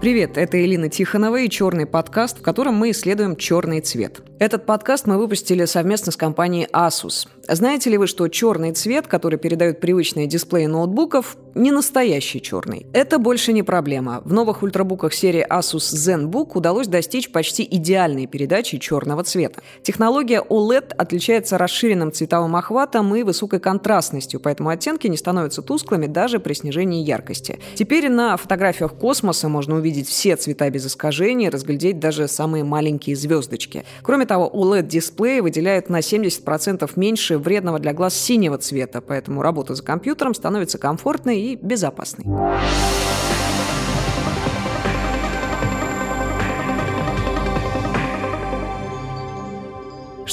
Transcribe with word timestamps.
Привет, 0.00 0.38
это 0.38 0.64
Элина 0.64 0.88
Тихонова 0.88 1.40
и 1.40 1.48
«Черный 1.48 1.84
подкаст», 1.84 2.38
в 2.38 2.42
котором 2.42 2.74
мы 2.74 2.92
исследуем 2.92 3.34
черный 3.34 3.80
цвет. 3.80 4.20
Этот 4.38 4.64
подкаст 4.64 5.08
мы 5.08 5.18
выпустили 5.18 5.64
совместно 5.64 6.12
с 6.12 6.16
компанией 6.16 6.68
Asus. 6.72 7.26
Знаете 7.50 7.88
ли 7.88 7.96
вы, 7.96 8.06
что 8.06 8.28
черный 8.28 8.72
цвет, 8.72 9.06
который 9.06 9.38
передают 9.38 9.80
привычные 9.80 10.26
дисплеи 10.26 10.66
ноутбуков, 10.66 11.38
не 11.54 11.70
настоящий 11.70 12.42
черный? 12.42 12.86
Это 12.92 13.18
больше 13.18 13.54
не 13.54 13.62
проблема. 13.62 14.20
В 14.26 14.34
новых 14.34 14.62
ультрабуках 14.62 15.14
серии 15.14 15.46
Asus 15.48 15.94
ZenBook 15.94 16.50
удалось 16.56 16.88
достичь 16.88 17.32
почти 17.32 17.66
идеальной 17.70 18.26
передачи 18.26 18.76
черного 18.76 19.24
цвета. 19.24 19.62
Технология 19.82 20.44
OLED 20.46 20.92
отличается 20.94 21.56
расширенным 21.56 22.12
цветовым 22.12 22.54
охватом 22.54 23.14
и 23.16 23.22
высокой 23.22 23.60
контрастностью, 23.60 24.40
поэтому 24.40 24.68
оттенки 24.68 25.06
не 25.06 25.16
становятся 25.16 25.62
тусклыми 25.62 26.04
даже 26.06 26.40
при 26.40 26.52
снижении 26.52 27.02
яркости. 27.02 27.60
Теперь 27.76 28.10
на 28.10 28.36
фотографиях 28.36 28.92
космоса 28.92 29.48
можно 29.48 29.76
увидеть 29.76 30.06
все 30.06 30.36
цвета 30.36 30.68
без 30.68 30.86
искажений, 30.86 31.48
разглядеть 31.48 31.98
даже 31.98 32.28
самые 32.28 32.62
маленькие 32.64 33.16
звездочки. 33.16 33.86
Кроме 34.02 34.26
того, 34.26 34.50
OLED-дисплей 34.52 35.40
выделяет 35.40 35.88
на 35.88 36.00
70% 36.00 36.90
меньше 36.96 37.37
вредного 37.38 37.78
для 37.78 37.92
глаз 37.92 38.14
синего 38.14 38.58
цвета, 38.58 39.00
поэтому 39.00 39.42
работа 39.42 39.74
за 39.74 39.82
компьютером 39.82 40.34
становится 40.34 40.78
комфортной 40.78 41.40
и 41.40 41.56
безопасной. 41.56 42.24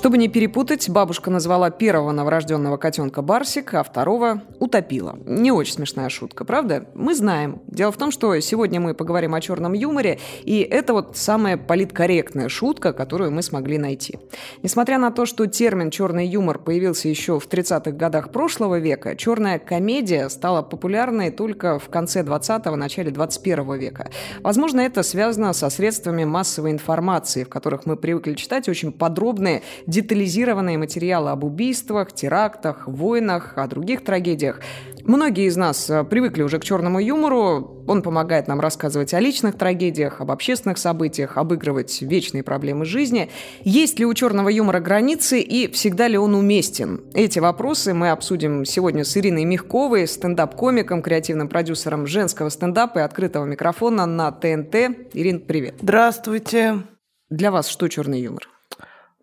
Чтобы 0.06 0.20
не 0.20 0.28
перепутать, 0.28 0.88
бабушка 0.88 1.32
назвала 1.32 1.72
первого 1.72 2.12
новорожденного 2.12 2.78
котенка 2.78 3.24
Барсик, 3.24 3.74
а 3.74 3.82
второго 3.82 4.44
утопила. 4.60 5.18
Не 5.26 5.52
очень 5.52 5.74
смешная 5.74 6.10
шутка, 6.10 6.46
правда? 6.46 6.86
Мы 6.94 7.16
знаем. 7.16 7.64
Дело 7.66 7.92
в 7.92 7.98
том, 7.98 8.12
что 8.12 8.40
сегодня 8.40 8.80
мы 8.80 8.94
поговорим 8.94 9.34
о 9.34 9.42
черном 9.42 9.74
юморе, 9.74 10.20
и 10.44 10.60
это 10.60 10.94
вот 10.94 11.18
самая 11.18 11.58
политкорректная 11.58 12.50
шутка, 12.50 12.94
которую 12.94 13.32
мы 13.32 13.42
смогли 13.42 13.80
найти. 13.80 14.20
Несмотря 14.62 15.00
на 15.00 15.10
то, 15.10 15.26
что 15.26 15.48
термин 15.48 15.90
«черный 15.90 16.28
юмор» 16.28 16.60
появился 16.60 17.08
еще 17.08 17.40
в 17.40 17.48
30-х 17.48 17.90
годах 17.90 18.32
прошлого 18.32 18.78
века, 18.78 19.16
черная 19.16 19.58
комедия 19.58 20.30
стала 20.30 20.62
популярной 20.62 21.32
только 21.32 21.80
в 21.80 21.90
конце 21.90 22.22
20-го, 22.22 22.76
начале 22.76 23.10
21 23.10 23.74
века. 23.80 24.12
Возможно, 24.42 24.82
это 24.82 25.02
связано 25.02 25.52
со 25.54 25.72
средствами 25.72 26.26
массовой 26.26 26.70
информации, 26.70 27.44
в 27.44 27.50
которых 27.50 27.88
мы 27.88 27.96
привыкли 27.96 28.36
читать 28.36 28.70
очень 28.70 28.92
подробные 28.92 29.64
детализированные 29.96 30.78
материалы 30.78 31.32
об 31.32 31.44
убийствах, 31.44 32.12
терактах, 32.12 32.88
войнах, 32.88 33.54
о 33.56 33.68
других 33.68 34.04
трагедиях. 34.04 34.60
Многие 35.06 35.46
из 35.46 35.56
нас 35.56 35.90
э, 35.90 36.04
привыкли 36.04 36.42
уже 36.42 36.60
к 36.60 36.64
черному 36.66 37.00
юмору. 37.00 37.84
Он 37.88 38.02
помогает 38.02 38.48
нам 38.48 38.60
рассказывать 38.60 39.14
о 39.14 39.20
личных 39.20 39.56
трагедиях, 39.56 40.20
об 40.20 40.32
общественных 40.32 40.80
событиях, 40.80 41.38
обыгрывать 41.38 42.02
вечные 42.02 42.44
проблемы 42.44 42.86
жизни. 42.86 43.30
Есть 43.62 44.00
ли 44.00 44.06
у 44.06 44.14
черного 44.14 44.50
юмора 44.50 44.80
границы 44.80 45.40
и 45.40 45.72
всегда 45.72 46.08
ли 46.08 46.18
он 46.18 46.36
уместен? 46.36 47.02
Эти 47.14 47.40
вопросы 47.40 47.94
мы 47.94 48.10
обсудим 48.10 48.66
сегодня 48.66 49.06
с 49.06 49.16
Ириной 49.16 49.46
Мягковой, 49.46 50.08
стендап-комиком, 50.08 51.02
креативным 51.02 51.48
продюсером 51.48 52.08
женского 52.08 52.50
стендапа 52.50 53.00
и 53.00 53.04
открытого 53.04 53.46
микрофона 53.46 54.06
на 54.06 54.32
ТНТ. 54.32 54.76
Ирин, 55.14 55.40
привет. 55.40 55.76
Здравствуйте. 55.82 56.82
Для 57.30 57.52
вас 57.52 57.68
что 57.68 57.88
черный 57.88 58.22
юмор? 58.22 58.55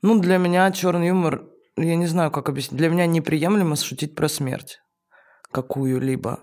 Ну, 0.02 0.18
для 0.18 0.38
меня 0.38 0.70
черный 0.72 1.08
юмор, 1.08 1.44
я 1.76 1.94
не 1.94 2.06
знаю, 2.06 2.32
как 2.32 2.48
объяснить. 2.48 2.76
Для 2.76 2.88
меня 2.88 3.06
неприемлемо 3.06 3.76
шутить 3.76 4.16
про 4.16 4.28
смерть 4.28 4.80
какую-либо. 5.52 6.40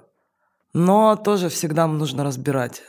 Но 0.73 1.17
тоже 1.17 1.49
всегда 1.49 1.85
нужно 1.87 2.23
разбирать. 2.23 2.81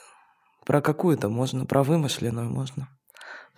Про 0.65 0.81
какую-то 0.81 1.29
можно, 1.29 1.67
про 1.67 1.83
вымышленную 1.83 2.49
можно. 2.49 2.89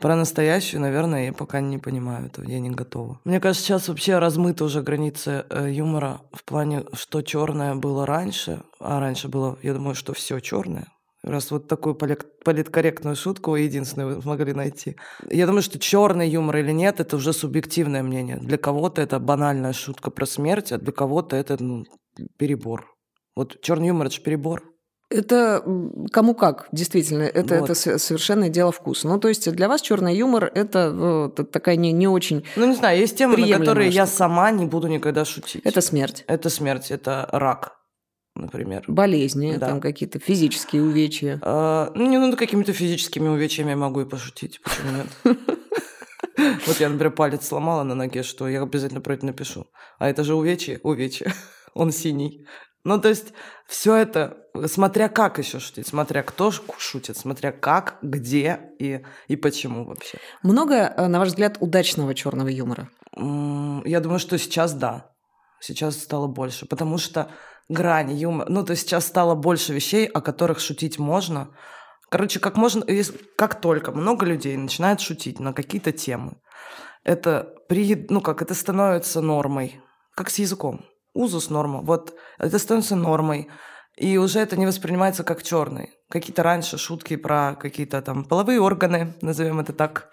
Про 0.00 0.16
настоящую, 0.16 0.80
наверное, 0.80 1.26
я 1.26 1.32
пока 1.32 1.60
не 1.60 1.78
понимаю 1.78 2.26
этого, 2.26 2.44
я 2.48 2.58
не 2.60 2.70
готова. 2.70 3.20
Мне 3.24 3.40
кажется, 3.40 3.66
сейчас 3.66 3.88
вообще 3.88 4.18
размыты 4.18 4.64
уже 4.64 4.82
границы 4.82 5.44
э, 5.50 5.70
юмора 5.70 6.22
в 6.32 6.44
плане, 6.44 6.84
что 6.94 7.22
черное 7.22 7.74
было 7.74 8.06
раньше, 8.06 8.62
а 8.80 8.98
раньше 9.00 9.28
было, 9.28 9.58
я 9.62 9.74
думаю, 9.74 9.94
что 9.94 10.12
все 10.12 10.40
черное. 10.40 10.88
Раз 11.24 11.52
вот 11.52 11.68
такую 11.68 11.94
политкорректную 11.94 13.14
шутку 13.14 13.54
единственную 13.54 14.16
вы 14.16 14.22
смогли 14.22 14.52
найти. 14.54 14.96
Я 15.30 15.46
думаю, 15.46 15.62
что 15.62 15.78
черный 15.78 16.28
юмор 16.28 16.56
или 16.56 16.72
нет, 16.72 16.98
это 16.98 17.16
уже 17.16 17.32
субъективное 17.32 18.02
мнение. 18.02 18.38
Для 18.38 18.58
кого-то 18.58 19.00
это 19.00 19.20
банальная 19.20 19.72
шутка 19.72 20.10
про 20.10 20.26
смерть, 20.26 20.72
а 20.72 20.78
для 20.78 20.92
кого-то 20.92 21.36
это 21.36 21.62
ну, 21.62 21.84
перебор. 22.38 22.86
Вот 23.36 23.60
черный 23.60 23.88
юмор 23.88 24.08
это 24.08 24.16
же 24.16 24.22
перебор. 24.22 24.64
Это 25.10 25.62
кому 26.10 26.34
как, 26.34 26.68
действительно, 26.72 27.22
это, 27.22 27.60
вот. 27.60 27.70
это 27.70 27.98
совершенно 27.98 28.48
дело 28.48 28.72
вкуса. 28.72 29.06
Ну, 29.06 29.20
то 29.20 29.28
есть 29.28 29.48
для 29.52 29.68
вас 29.68 29.82
черный 29.82 30.16
юмор 30.16 30.50
это, 30.52 31.28
это 31.30 31.44
такая 31.44 31.76
не, 31.76 31.92
не 31.92 32.08
очень. 32.08 32.44
Ну, 32.56 32.66
не 32.66 32.74
знаю, 32.74 32.98
есть 32.98 33.16
темы, 33.16 33.36
на 33.36 33.58
которые 33.58 33.90
штука. 33.90 34.02
я 34.02 34.06
сама 34.06 34.50
не 34.50 34.64
буду 34.64 34.88
никогда 34.88 35.24
шутить. 35.24 35.60
Это 35.64 35.82
смерть. 35.82 36.24
Это 36.26 36.48
смерть, 36.48 36.90
это 36.90 37.28
рак 37.30 37.81
например. 38.34 38.84
Болезни, 38.88 39.56
да. 39.56 39.68
там 39.68 39.80
какие-то 39.80 40.18
физические 40.18 40.82
увечья. 40.82 41.38
А, 41.42 41.92
ну, 41.94 42.08
не, 42.08 42.18
ну, 42.18 42.36
какими-то 42.36 42.72
физическими 42.72 43.28
увечьями 43.28 43.70
я 43.70 43.76
могу 43.76 44.00
и 44.00 44.04
пошутить, 44.04 44.60
почему 44.62 44.90
нет? 44.92 45.38
Вот 46.66 46.80
я, 46.80 46.88
например, 46.88 47.12
палец 47.12 47.46
сломала 47.46 47.82
на 47.82 47.94
ноге, 47.94 48.22
что 48.22 48.48
я 48.48 48.62
обязательно 48.62 49.00
про 49.00 49.14
это 49.14 49.26
напишу. 49.26 49.66
А 49.98 50.08
это 50.08 50.24
же 50.24 50.34
увечье, 50.34 50.80
увечье. 50.82 51.32
Он 51.74 51.92
синий. 51.92 52.46
Ну, 52.84 53.00
то 53.00 53.08
есть, 53.08 53.32
все 53.66 53.94
это, 53.94 54.38
смотря 54.66 55.08
как 55.08 55.38
еще 55.38 55.60
шутить, 55.60 55.86
смотря 55.86 56.22
кто 56.22 56.50
шутит, 56.50 57.16
смотря 57.16 57.52
как, 57.52 57.98
где 58.02 58.70
и, 58.80 59.02
и 59.28 59.36
почему 59.36 59.84
вообще. 59.84 60.18
Много, 60.42 60.74
э, 60.74 61.06
на 61.06 61.20
ваш 61.20 61.28
взгляд, 61.28 61.58
удачного 61.60 62.14
черного 62.14 62.48
юмора? 62.48 62.88
Я 63.14 64.00
думаю, 64.00 64.18
что 64.18 64.36
сейчас 64.38 64.74
да. 64.74 65.12
Сейчас 65.60 65.96
стало 65.96 66.26
больше. 66.26 66.66
Потому 66.66 66.98
что 66.98 67.30
грани 67.68 68.14
юмора. 68.14 68.48
Ну, 68.48 68.64
то 68.64 68.72
есть 68.72 68.82
сейчас 68.82 69.06
стало 69.06 69.34
больше 69.34 69.72
вещей, 69.72 70.06
о 70.06 70.20
которых 70.20 70.60
шутить 70.60 70.98
можно. 70.98 71.50
Короче, 72.10 72.40
как 72.40 72.56
можно, 72.56 72.84
как 73.36 73.60
только 73.60 73.92
много 73.92 74.26
людей 74.26 74.56
начинают 74.56 75.00
шутить 75.00 75.40
на 75.40 75.52
какие-то 75.52 75.92
темы, 75.92 76.36
это 77.04 77.54
при, 77.68 78.06
ну 78.10 78.20
как, 78.20 78.42
это 78.42 78.54
становится 78.54 79.20
нормой, 79.20 79.80
как 80.14 80.30
с 80.30 80.38
языком. 80.38 80.84
Узус 81.14 81.50
норма. 81.50 81.80
Вот 81.80 82.14
это 82.38 82.58
становится 82.58 82.96
нормой. 82.96 83.48
И 83.96 84.16
уже 84.16 84.40
это 84.40 84.56
не 84.56 84.66
воспринимается 84.66 85.24
как 85.24 85.42
черный. 85.42 85.90
Какие-то 86.08 86.42
раньше 86.42 86.78
шутки 86.78 87.16
про 87.16 87.54
какие-то 87.54 88.00
там 88.00 88.24
половые 88.24 88.60
органы, 88.60 89.14
назовем 89.20 89.60
это 89.60 89.72
так. 89.72 90.10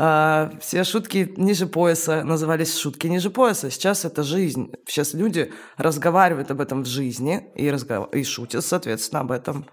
А, 0.00 0.52
все 0.60 0.84
шутки 0.84 1.34
ниже 1.36 1.66
пояса 1.66 2.22
назывались 2.22 2.78
шутки 2.78 3.08
ниже 3.08 3.30
пояса. 3.30 3.68
Сейчас 3.68 4.04
это 4.04 4.22
жизнь. 4.22 4.72
Сейчас 4.86 5.12
люди 5.12 5.52
разговаривают 5.76 6.52
об 6.52 6.60
этом 6.60 6.84
в 6.84 6.86
жизни 6.86 7.50
и, 7.56 7.68
разгов... 7.68 8.14
и 8.14 8.22
шутят, 8.22 8.64
соответственно, 8.64 9.22
об 9.22 9.32
этом 9.32 9.66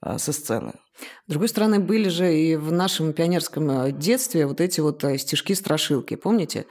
а, 0.00 0.16
со 0.16 0.32
сцены. 0.32 0.72
С 1.26 1.30
другой 1.30 1.50
стороны, 1.50 1.78
были 1.78 2.08
же 2.08 2.34
и 2.34 2.56
в 2.56 2.72
нашем 2.72 3.12
пионерском 3.12 3.70
э, 3.70 3.92
детстве 3.92 4.46
вот 4.46 4.62
эти 4.62 4.80
вот 4.80 5.04
э, 5.04 5.18
стишки-страшилки, 5.18 6.16
помните? 6.16 6.64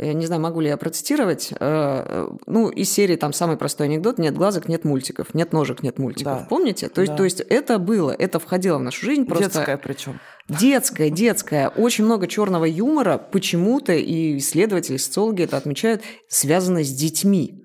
Я 0.00 0.14
не 0.14 0.26
знаю, 0.26 0.40
могу 0.40 0.60
ли 0.60 0.68
я 0.68 0.76
процитировать, 0.76 1.52
э, 1.58 2.28
ну, 2.46 2.68
из 2.70 2.90
серии 2.90 3.16
там 3.16 3.32
самый 3.32 3.56
простой 3.56 3.86
анекдот 3.86 4.18
«нет 4.18 4.34
глазок, 4.34 4.68
нет 4.68 4.84
мультиков», 4.84 5.34
«нет 5.34 5.52
ножек, 5.52 5.82
нет 5.82 5.98
мультиков». 5.98 6.40
Да. 6.40 6.46
Помните? 6.48 6.88
То 6.88 7.02
есть, 7.02 7.12
да. 7.12 7.16
то 7.18 7.24
есть 7.24 7.40
это 7.40 7.78
было, 7.78 8.10
это 8.10 8.38
входило 8.38 8.78
в 8.78 8.82
нашу 8.82 9.04
жизнь 9.04 9.26
просто... 9.26 9.44
Детская 9.44 9.76
причем. 9.76 10.20
Детская, 10.48 11.10
детская. 11.10 11.68
Очень 11.68 12.04
много 12.04 12.26
черного 12.26 12.64
юмора 12.64 13.18
почему-то, 13.18 13.92
и 13.92 14.38
исследователи, 14.38 14.96
социологи 14.96 15.42
это 15.42 15.56
отмечают, 15.56 16.02
связано 16.28 16.82
с 16.82 16.90
детьми. 16.90 17.64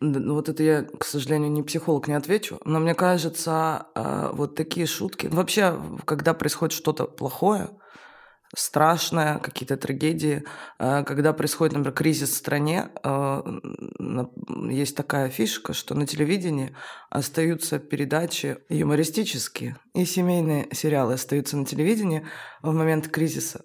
Ну, 0.00 0.34
вот 0.34 0.48
это 0.48 0.62
я, 0.64 0.82
к 0.82 1.04
сожалению, 1.04 1.52
не 1.52 1.62
психолог, 1.62 2.08
не 2.08 2.14
отвечу, 2.14 2.58
но 2.64 2.80
мне 2.80 2.94
кажется, 2.94 3.86
э, 3.94 4.30
вот 4.32 4.56
такие 4.56 4.86
шутки... 4.86 5.28
Вообще, 5.28 5.78
когда 6.04 6.34
происходит 6.34 6.74
что-то 6.74 7.04
плохое, 7.04 7.70
страшное, 8.54 9.38
какие-то 9.38 9.76
трагедии. 9.76 10.44
Э, 10.78 11.04
когда 11.04 11.32
происходит, 11.32 11.74
например, 11.74 11.94
кризис 11.94 12.30
в 12.30 12.36
стране, 12.36 12.90
э, 13.02 13.42
есть 14.70 14.96
такая 14.96 15.28
фишка, 15.28 15.72
что 15.72 15.94
на 15.94 16.06
телевидении 16.06 16.74
остаются 17.10 17.78
передачи 17.78 18.58
юмористические, 18.68 19.76
и 19.94 20.04
семейные 20.04 20.68
сериалы 20.72 21.14
остаются 21.14 21.56
на 21.56 21.64
телевидении 21.64 22.26
в 22.62 22.72
момент 22.72 23.08
кризиса. 23.08 23.62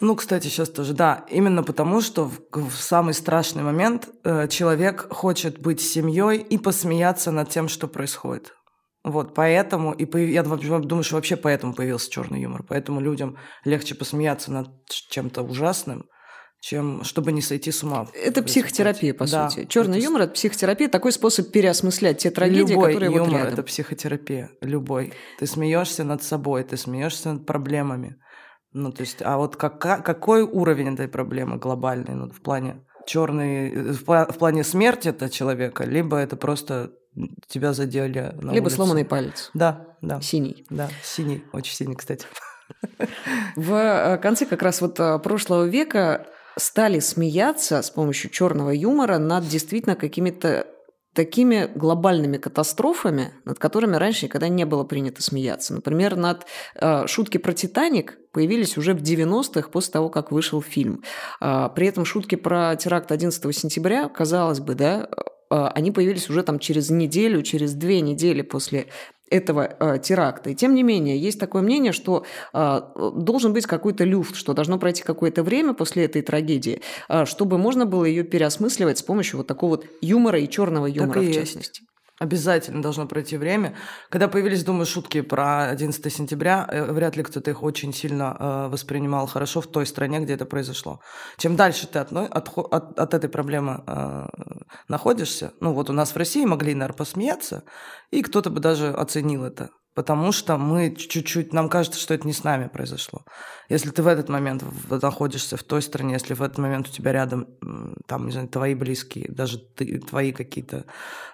Ну, 0.00 0.16
кстати, 0.16 0.48
сейчас 0.48 0.68
тоже, 0.68 0.94
да, 0.94 1.24
именно 1.30 1.62
потому, 1.62 2.00
что 2.00 2.24
в, 2.24 2.40
в 2.52 2.74
самый 2.74 3.14
страшный 3.14 3.62
момент 3.62 4.08
э, 4.24 4.48
человек 4.48 5.06
хочет 5.12 5.60
быть 5.60 5.80
семьей 5.80 6.38
и 6.38 6.58
посмеяться 6.58 7.30
над 7.30 7.50
тем, 7.50 7.68
что 7.68 7.86
происходит. 7.86 8.52
Вот, 9.04 9.34
поэтому, 9.34 9.92
и 9.92 10.30
я 10.30 10.42
думаю, 10.44 11.02
что 11.02 11.16
вообще 11.16 11.36
поэтому 11.36 11.74
появился 11.74 12.10
черный 12.10 12.40
юмор. 12.40 12.62
Поэтому 12.68 13.00
людям 13.00 13.36
легче 13.64 13.96
посмеяться 13.96 14.52
над 14.52 14.68
чем-то 14.86 15.42
ужасным, 15.42 16.06
чем 16.60 17.02
чтобы 17.02 17.32
не 17.32 17.42
сойти 17.42 17.72
с 17.72 17.82
ума. 17.82 18.06
Это 18.14 18.44
психотерапия, 18.44 19.12
по 19.12 19.26
да. 19.26 19.50
сути. 19.50 19.66
Черный 19.66 19.98
это... 19.98 20.04
юмор– 20.04 20.22
это 20.22 20.32
психотерапия, 20.34 20.88
такой 20.88 21.10
способ 21.10 21.50
переосмыслять 21.50 22.18
те 22.18 22.30
трагедии, 22.30 22.72
Любой 22.72 22.92
которые 22.92 23.12
юмор 23.12 23.28
вот 23.28 23.36
рядом. 23.38 23.52
это 23.54 23.62
психотерапия, 23.64 24.50
любой. 24.60 25.12
Ты 25.40 25.46
смеешься 25.48 26.04
над 26.04 26.22
собой, 26.22 26.62
ты 26.62 26.76
смеешься 26.76 27.32
над 27.32 27.44
проблемами. 27.44 28.16
Ну, 28.72 28.92
то 28.92 29.00
есть, 29.00 29.20
а 29.20 29.36
вот 29.36 29.56
как, 29.56 29.80
какой 29.80 30.42
уровень 30.42 30.94
этой 30.94 31.08
проблемы 31.08 31.56
глобальный, 31.56 32.14
ну, 32.14 32.30
в 32.30 32.40
плане 32.40 32.86
черный, 33.06 33.92
в, 33.92 34.04
в 34.06 34.38
плане 34.38 34.62
смерти 34.62 35.08
это 35.08 35.28
человека, 35.28 35.84
либо 35.84 36.16
это 36.16 36.36
просто 36.36 36.92
тебя 37.46 37.72
задели 37.72 38.34
на 38.40 38.52
Либо 38.52 38.64
улице. 38.64 38.76
сломанный 38.76 39.04
палец. 39.04 39.50
Да, 39.54 39.86
да. 40.00 40.20
Синий. 40.20 40.64
Да, 40.70 40.88
синий, 41.02 41.44
очень 41.52 41.74
синий, 41.74 41.94
кстати. 41.94 42.26
В 43.56 43.74
э, 43.74 44.18
конце 44.18 44.46
как 44.46 44.62
раз 44.62 44.80
вот 44.80 44.98
э, 44.98 45.18
прошлого 45.18 45.64
века 45.64 46.26
стали 46.58 47.00
смеяться 47.00 47.82
с 47.82 47.90
помощью 47.90 48.30
черного 48.30 48.70
юмора 48.70 49.18
над 49.18 49.46
действительно 49.46 49.94
какими-то 49.94 50.66
такими 51.14 51.70
глобальными 51.74 52.38
катастрофами, 52.38 53.34
над 53.44 53.58
которыми 53.58 53.96
раньше 53.96 54.26
никогда 54.26 54.48
не 54.48 54.64
было 54.64 54.84
принято 54.84 55.22
смеяться. 55.22 55.74
Например, 55.74 56.16
над 56.16 56.46
э, 56.74 57.06
шутки 57.06 57.38
про 57.38 57.52
«Титаник» 57.52 58.18
появились 58.32 58.78
уже 58.78 58.94
в 58.94 59.02
90-х 59.02 59.68
после 59.68 59.92
того, 59.92 60.08
как 60.08 60.32
вышел 60.32 60.62
фильм. 60.62 61.02
Э, 61.40 61.68
при 61.74 61.86
этом 61.86 62.04
шутки 62.04 62.36
про 62.36 62.76
теракт 62.76 63.12
11 63.12 63.54
сентября, 63.54 64.08
казалось 64.08 64.60
бы, 64.60 64.74
да, 64.74 65.08
они 65.52 65.90
появились 65.90 66.30
уже 66.30 66.42
там 66.42 66.58
через 66.58 66.90
неделю, 66.90 67.42
через 67.42 67.74
две 67.74 68.00
недели 68.00 68.42
после 68.42 68.86
этого 69.32 69.74
э, 69.78 69.98
теракта. 69.98 70.50
И 70.50 70.54
тем 70.54 70.74
не 70.74 70.82
менее, 70.82 71.18
есть 71.18 71.40
такое 71.40 71.62
мнение, 71.62 71.92
что 71.92 72.24
э, 72.52 72.80
должен 73.16 73.52
быть 73.52 73.66
какой-то 73.66 74.04
люфт, 74.04 74.36
что 74.36 74.52
должно 74.52 74.78
пройти 74.78 75.02
какое-то 75.02 75.42
время 75.42 75.72
после 75.72 76.04
этой 76.04 76.22
трагедии, 76.22 76.82
э, 77.08 77.24
чтобы 77.24 77.58
можно 77.58 77.86
было 77.86 78.04
ее 78.04 78.24
переосмысливать 78.24 78.98
с 78.98 79.02
помощью 79.02 79.38
вот 79.38 79.46
такого 79.46 79.70
вот 79.70 79.86
юмора 80.00 80.38
и 80.38 80.48
черного 80.48 80.86
юмора 80.86 81.14
так 81.14 81.22
в 81.22 81.26
есть. 81.26 81.38
частности. 81.38 81.82
Обязательно 82.22 82.82
должно 82.82 83.06
пройти 83.06 83.36
время. 83.36 83.74
Когда 84.08 84.28
появились, 84.28 84.62
думаю, 84.62 84.86
шутки 84.86 85.22
про 85.22 85.70
11 85.70 86.12
сентября, 86.12 86.68
э, 86.70 86.92
вряд 86.92 87.16
ли 87.16 87.22
кто-то 87.24 87.50
их 87.50 87.64
очень 87.64 87.92
сильно 87.92 88.36
э, 88.38 88.68
воспринимал 88.68 89.26
хорошо 89.26 89.60
в 89.60 89.66
той 89.66 89.86
стране, 89.86 90.20
где 90.20 90.34
это 90.34 90.44
произошло. 90.44 91.00
Чем 91.38 91.56
дальше 91.56 91.88
ты 91.88 91.98
от, 91.98 92.12
от, 92.12 92.48
от, 92.70 92.98
от 92.98 93.14
этой 93.14 93.28
проблемы 93.28 93.82
э, 93.86 94.26
находишься, 94.88 95.52
ну 95.60 95.72
вот 95.72 95.90
у 95.90 95.92
нас 95.92 96.12
в 96.12 96.16
России 96.16 96.44
могли, 96.44 96.74
наверное, 96.74 96.96
посмеяться, 96.96 97.64
и 98.10 98.22
кто-то 98.22 98.50
бы 98.50 98.60
даже 98.60 98.90
оценил 98.92 99.44
это 99.44 99.70
потому 99.94 100.32
что 100.32 100.56
мы 100.56 100.94
чуть-чуть, 100.94 101.52
нам 101.52 101.68
кажется, 101.68 102.00
что 102.00 102.14
это 102.14 102.26
не 102.26 102.32
с 102.32 102.44
нами 102.44 102.68
произошло. 102.68 103.24
Если 103.68 103.90
ты 103.90 104.02
в 104.02 104.06
этот 104.06 104.28
момент 104.28 104.64
находишься 104.90 105.56
в 105.56 105.62
той 105.62 105.82
стране, 105.82 106.14
если 106.14 106.34
в 106.34 106.42
этот 106.42 106.58
момент 106.58 106.88
у 106.88 106.90
тебя 106.90 107.12
рядом, 107.12 107.46
там, 108.06 108.26
не 108.26 108.32
знаю, 108.32 108.48
твои 108.48 108.74
близкие, 108.74 109.26
даже 109.28 109.58
ты, 109.58 109.98
твои 109.98 110.32
какие-то 110.32 110.84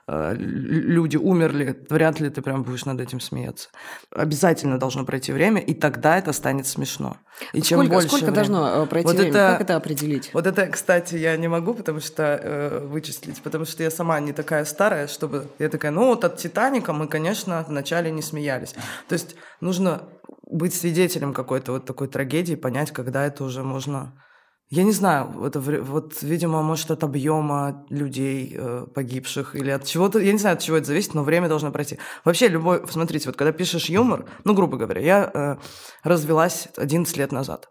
э, 0.06 0.34
люди 0.36 1.16
умерли, 1.16 1.84
вряд 1.88 2.20
ли 2.20 2.30
ты 2.30 2.42
прям 2.42 2.62
будешь 2.62 2.84
над 2.84 3.00
этим 3.00 3.20
смеяться. 3.20 3.68
Обязательно 4.10 4.78
должно 4.78 5.04
пройти 5.04 5.32
время, 5.32 5.60
и 5.60 5.74
тогда 5.74 6.18
это 6.18 6.32
станет 6.32 6.66
смешно. 6.66 7.16
И 7.52 7.60
сколько, 7.60 7.68
чем 7.68 7.88
больше 7.88 8.08
сколько 8.08 8.24
время... 8.26 8.34
должно 8.34 8.84
э, 8.84 8.86
пройти 8.86 9.06
вот 9.06 9.16
время? 9.16 9.30
Это, 9.30 9.52
как 9.52 9.60
это 9.60 9.76
определить? 9.76 10.30
Вот 10.34 10.46
это, 10.46 10.66
кстати, 10.66 11.14
я 11.14 11.36
не 11.36 11.48
могу, 11.48 11.74
потому 11.74 12.00
что 12.00 12.22
э, 12.22 12.86
вычислить, 12.86 13.40
потому 13.42 13.64
что 13.64 13.82
я 13.82 13.90
сама 13.90 14.18
не 14.20 14.32
такая 14.32 14.64
старая, 14.64 15.06
чтобы... 15.06 15.46
Я 15.58 15.68
такая, 15.68 15.92
ну 15.92 16.06
вот 16.06 16.24
от 16.24 16.36
«Титаника» 16.36 16.92
мы, 16.92 17.06
конечно, 17.06 17.64
вначале 17.68 18.10
не 18.10 18.22
смеялись 18.22 18.47
смеялись. 18.48 18.74
То 19.08 19.12
есть 19.12 19.36
нужно 19.60 20.08
быть 20.50 20.74
свидетелем 20.74 21.34
какой-то 21.34 21.72
вот 21.72 21.84
такой 21.84 22.08
трагедии, 22.08 22.54
понять, 22.54 22.90
когда 22.90 23.26
это 23.26 23.44
уже 23.44 23.62
можно... 23.62 24.22
Я 24.70 24.84
не 24.84 24.92
знаю, 24.92 25.44
это 25.44 25.60
вот, 25.60 26.22
видимо, 26.22 26.62
может 26.62 26.90
от 26.90 27.02
объема 27.02 27.86
людей 27.88 28.54
э, 28.54 28.86
погибших 28.94 29.56
или 29.56 29.70
от 29.70 29.84
чего-то, 29.84 30.18
я 30.18 30.32
не 30.32 30.38
знаю, 30.38 30.56
от 30.56 30.62
чего 30.62 30.76
это 30.76 30.86
зависит, 30.86 31.14
но 31.14 31.22
время 31.22 31.48
должно 31.48 31.70
пройти. 31.72 31.98
Вообще 32.24 32.48
любой, 32.48 32.86
смотрите, 32.86 33.28
вот 33.28 33.36
когда 33.36 33.52
пишешь 33.52 33.88
юмор, 33.88 34.26
ну, 34.44 34.52
грубо 34.52 34.76
говоря, 34.76 35.00
я 35.00 35.30
э, 35.32 35.56
развелась 36.02 36.68
11 36.76 37.16
лет 37.16 37.32
назад. 37.32 37.70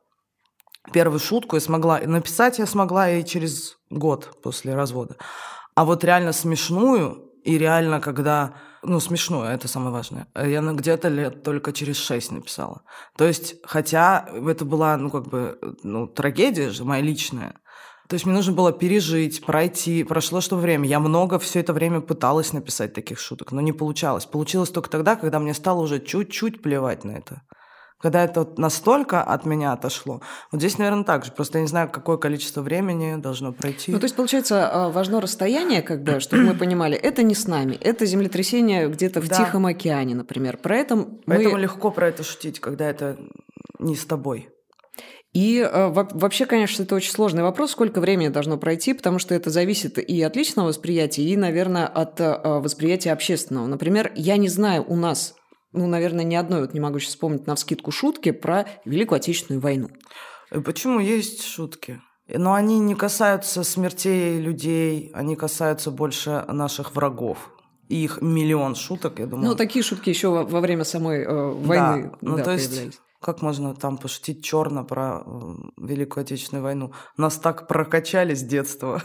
Первую 0.92 1.20
шутку 1.20 1.56
я 1.56 1.60
смогла, 1.60 2.00
написать 2.00 2.58
я 2.58 2.66
смогла 2.66 3.12
и 3.12 3.24
через 3.24 3.78
год 3.92 4.42
после 4.42 4.74
развода. 4.74 5.18
А 5.76 5.86
вот 5.86 6.04
реально 6.04 6.34
смешную 6.34 7.32
и 7.44 7.60
реально, 7.60 8.02
когда 8.02 8.56
ну, 8.84 9.00
смешно, 9.00 9.46
это 9.46 9.68
самое 9.68 9.92
важное. 9.92 10.28
Я 10.36 10.62
ну, 10.62 10.76
где-то 10.76 11.08
лет 11.10 11.44
только 11.44 11.74
через 11.74 11.98
шесть 11.98 12.32
написала. 12.32 12.82
То 13.18 13.26
есть, 13.26 13.56
хотя 13.64 14.28
это 14.34 14.66
была, 14.66 14.98
ну, 14.98 15.10
как 15.10 15.28
бы, 15.28 15.60
ну, 15.84 16.08
трагедия 16.08 16.70
же 16.70 16.84
моя 16.84 17.02
личная. 17.02 17.56
То 18.08 18.14
есть 18.14 18.26
мне 18.26 18.36
нужно 18.36 18.54
было 18.54 18.72
пережить, 18.72 19.46
пройти. 19.46 20.04
Прошло 20.04 20.40
что 20.40 20.56
время. 20.56 20.88
Я 20.88 21.00
много 21.00 21.40
все 21.40 21.60
это 21.60 21.74
время 21.74 22.00
пыталась 22.00 22.54
написать 22.54 22.94
таких 22.94 23.20
шуток, 23.20 23.52
но 23.52 23.60
не 23.60 23.74
получалось. 23.74 24.26
Получилось 24.26 24.70
только 24.70 24.90
тогда, 24.90 25.16
когда 25.16 25.40
мне 25.40 25.54
стало 25.54 25.82
уже 25.82 26.00
чуть-чуть 26.00 26.62
плевать 26.62 27.04
на 27.04 27.12
это 27.12 27.42
когда 28.00 28.24
это 28.24 28.42
вот 28.42 28.60
настолько 28.60 29.24
от 29.24 29.46
меня 29.46 29.74
отошло. 29.74 30.22
Вот 30.52 30.62
здесь, 30.62 30.78
наверное, 30.78 31.04
так 31.04 31.26
же. 31.26 31.32
Просто 31.32 31.58
я 31.58 31.64
не 31.64 31.68
знаю, 31.68 31.90
какое 31.90 32.18
количество 32.18 32.62
времени 32.62 33.20
должно 33.20 33.54
пройти. 33.54 33.92
Ну, 33.92 34.00
то 34.00 34.06
есть, 34.06 34.16
получается, 34.16 34.70
а, 34.70 34.90
важно 34.90 35.20
расстояние, 35.20 35.82
как 35.82 36.04
бы, 36.04 36.20
чтобы 36.20 36.44
мы 36.44 36.54
понимали, 36.54 36.96
это 36.96 37.24
не 37.24 37.36
с 37.36 37.48
нами, 37.48 37.76
это 37.76 38.06
землетрясение 38.06 38.88
где-то 38.88 39.22
в 39.22 39.28
да. 39.28 39.36
Тихом 39.36 39.66
океане, 39.66 40.16
например. 40.16 40.58
Про 40.58 40.78
это 40.78 40.96
мы... 40.96 41.08
Поэтому 41.26 41.58
легко 41.58 41.92
про 41.92 42.08
это 42.08 42.24
шутить, 42.24 42.60
когда 42.60 42.90
это 42.90 43.18
не 43.80 43.96
с 43.96 44.06
тобой. 44.06 44.50
И 45.34 45.60
э, 45.60 45.90
вообще, 45.90 46.46
конечно, 46.46 46.84
это 46.84 46.96
очень 46.96 47.12
сложный 47.12 47.44
вопрос, 47.44 47.72
сколько 47.72 48.02
времени 48.02 48.30
должно 48.30 48.58
пройти, 48.58 48.94
потому 48.94 49.20
что 49.20 49.36
это 49.36 49.50
зависит 49.50 50.00
и 50.00 50.22
от 50.24 50.36
личного 50.36 50.68
восприятия, 50.68 51.24
и, 51.24 51.38
наверное, 51.38 51.86
от 51.86 52.20
э, 52.20 52.40
восприятия 52.44 53.12
общественного. 53.12 53.68
Например, 53.68 54.12
я 54.16 54.38
не 54.38 54.50
знаю 54.50 54.84
у 54.88 54.96
нас 54.96 55.36
ну, 55.78 55.88
наверное, 55.88 56.26
ни 56.26 56.36
одной, 56.36 56.62
вот 56.62 56.74
не 56.74 56.80
могу 56.80 57.00
сейчас 57.00 57.12
вспомнить 57.12 57.48
на 57.48 57.56
вскидку 57.56 57.92
шутки 57.92 58.32
про 58.32 58.66
Великую 58.86 59.18
Отечественную 59.18 59.62
войну. 59.62 59.90
Э, 60.52 60.62
почему 60.62 61.00
есть 61.00 61.44
шутки? 61.44 62.02
Но 62.28 62.54
они 62.54 62.80
не 62.80 62.96
касаются 62.96 63.64
смертей 63.64 64.40
людей, 64.40 65.12
они 65.14 65.36
касаются 65.36 65.92
больше 65.92 66.44
наших 66.48 66.94
врагов. 66.96 67.52
И 67.88 68.04
их 68.04 68.22
миллион 68.22 68.76
шуток, 68.76 69.20
я 69.20 69.28
думаю. 69.28 69.50
Ну, 69.50 69.56
такие 69.56 69.82
шутки 69.82 70.10
еще 70.10 70.28
во, 70.28 70.44
во 70.44 70.60
время 70.60 70.84
самой 70.84 71.24
э, 71.24 71.52
войны 71.52 72.12
да, 72.12 72.18
ну, 72.22 72.38
да, 72.38 72.44
то 72.44 72.52
есть, 72.52 73.00
Как 73.22 73.42
можно 73.42 73.74
там 73.74 73.98
пошутить 73.98 74.44
черно 74.44 74.84
про 74.84 75.24
э, 75.26 75.54
Великую 75.78 76.24
Отечественную 76.24 76.64
войну? 76.64 76.92
Нас 77.16 77.38
так 77.38 77.68
прокачали 77.68 78.34
с 78.34 78.44
детства. 78.44 79.02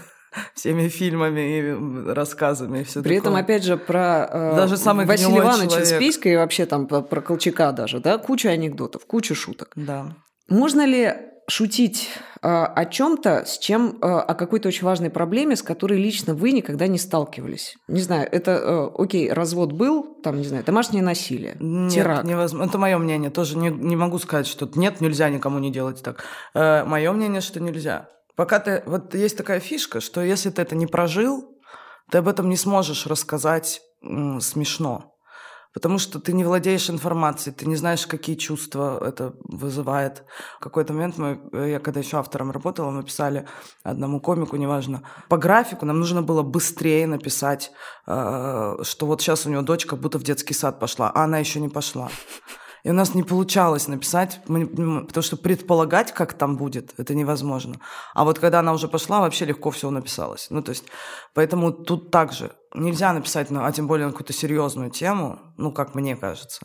Всеми 0.55 0.89
фильмами 0.89 1.59
и 1.59 2.13
рассказами 2.13 2.81
и 2.81 2.85
все 2.85 3.03
При 3.03 3.17
такое. 3.17 3.33
этом, 3.33 3.37
опять 3.37 3.65
же, 3.65 3.77
про 3.77 4.29
э, 4.31 4.57
даже 4.57 4.77
самый 4.77 5.07
Василия 5.07 5.39
Ивановича 5.39 5.69
человек. 5.85 5.97
Списька 5.97 6.29
и 6.29 6.37
вообще 6.37 6.67
там 6.67 6.87
про, 6.87 7.01
про 7.03 7.21
Колчака 7.21 7.73
даже, 7.73 8.01
да, 8.01 8.19
куча 8.19 8.51
анекдотов, 8.51 9.07
куча 9.07 9.35
шуток. 9.35 9.73
Да. 9.77 10.15
Можно 10.49 10.85
ли 10.85 11.13
шутить 11.49 12.09
э, 12.41 12.49
о 12.49 12.85
чем-то, 12.85 13.45
с 13.45 13.59
чем, 13.59 13.99
э, 14.01 14.07
о 14.07 14.35
какой-то 14.35 14.69
очень 14.69 14.85
важной 14.85 15.11
проблеме, 15.11 15.57
с 15.57 15.63
которой 15.63 15.99
лично 15.99 16.35
вы 16.35 16.53
никогда 16.53 16.87
не 16.87 16.99
сталкивались? 16.99 17.77
Не 17.89 18.01
знаю, 18.01 18.29
это, 18.31 18.53
э, 18.53 18.91
окей, 19.03 19.31
развод 19.31 19.73
был, 19.73 20.15
там, 20.23 20.39
не 20.39 20.45
знаю, 20.45 20.65
домашнее 20.65 21.03
насилие, 21.03 21.57
нет, 21.59 21.93
теракт. 21.93 22.25
невозможно. 22.25 22.69
Это 22.69 22.79
мое 22.79 22.97
мнение, 22.97 23.31
тоже 23.31 23.59
не, 23.59 23.71
не 23.71 23.97
могу 23.97 24.19
сказать, 24.19 24.47
что 24.47 24.71
нет, 24.75 25.01
нельзя 25.01 25.29
никому 25.31 25.59
не 25.59 25.73
делать 25.73 26.03
так. 26.03 26.25
Э, 26.55 26.85
мое 26.85 27.11
мнение, 27.13 27.41
что 27.41 27.61
нельзя. 27.61 28.09
Пока 28.37 28.59
ты... 28.59 28.83
Вот 28.87 29.15
есть 29.15 29.37
такая 29.37 29.61
фишка, 29.61 30.01
что 30.01 30.23
если 30.23 30.51
ты 30.51 30.63
это 30.63 30.75
не 30.75 30.87
прожил, 30.87 31.59
ты 32.11 32.19
об 32.19 32.29
этом 32.29 32.49
не 32.49 32.57
сможешь 32.57 33.07
рассказать 33.07 33.83
смешно. 34.41 35.13
Потому 35.73 35.99
что 35.99 36.21
ты 36.21 36.35
не 36.35 36.45
владеешь 36.45 36.91
информацией, 36.91 37.55
ты 37.55 37.67
не 37.67 37.77
знаешь, 37.77 38.07
какие 38.07 38.37
чувства 38.37 39.03
это 39.03 39.35
вызывает. 39.45 40.25
В 40.59 40.61
какой-то 40.61 40.93
момент 40.93 41.17
мы, 41.17 41.41
я 41.53 41.79
когда 41.79 42.01
еще 42.01 42.19
автором 42.19 42.51
работала, 42.51 42.91
мы 42.91 43.03
писали 43.03 43.47
одному 43.83 44.21
комику, 44.21 44.57
неважно, 44.57 45.03
по 45.31 45.39
графику 45.39 45.87
нам 45.87 45.99
нужно 45.99 46.21
было 46.21 46.43
быстрее 46.43 47.07
написать, 47.07 47.73
э, 48.07 48.77
что 48.83 49.07
вот 49.07 49.23
сейчас 49.23 49.47
у 49.47 49.51
него 49.51 49.63
дочка 49.63 49.97
будто 49.97 50.19
в 50.19 50.25
детский 50.25 50.53
сад 50.53 50.79
пошла, 50.79 51.11
а 51.11 51.25
она 51.25 51.39
еще 51.39 51.59
не 51.59 51.71
пошла. 51.71 52.11
И 52.85 52.91
у 52.91 52.93
нас 52.93 53.15
не 53.15 53.23
получалось 53.23 53.87
написать, 53.87 54.41
потому 54.45 55.23
что 55.23 55.37
предполагать, 55.37 56.13
как 56.13 56.33
там 56.33 56.57
будет, 56.57 56.95
это 56.99 57.15
невозможно. 57.15 57.77
А 58.13 58.25
вот 58.25 58.41
когда 58.41 58.59
она 58.59 58.73
уже 58.73 58.89
пошла, 58.89 59.21
вообще 59.21 59.45
легко 59.45 59.71
все 59.71 59.91
написалось. 59.91 60.49
Ну, 60.51 60.63
то 60.63 60.71
есть, 60.71 60.85
поэтому 61.33 61.73
тут 61.73 62.11
также 62.11 62.51
нельзя 62.75 63.13
написать, 63.13 63.49
а 63.51 63.73
тем 63.73 63.87
более 63.87 64.07
на 64.07 64.13
какую-то 64.13 64.33
серьезную 64.33 64.91
тему, 64.91 65.39
ну, 65.59 65.71
как 65.71 65.95
мне 65.95 66.17
кажется, 66.17 66.61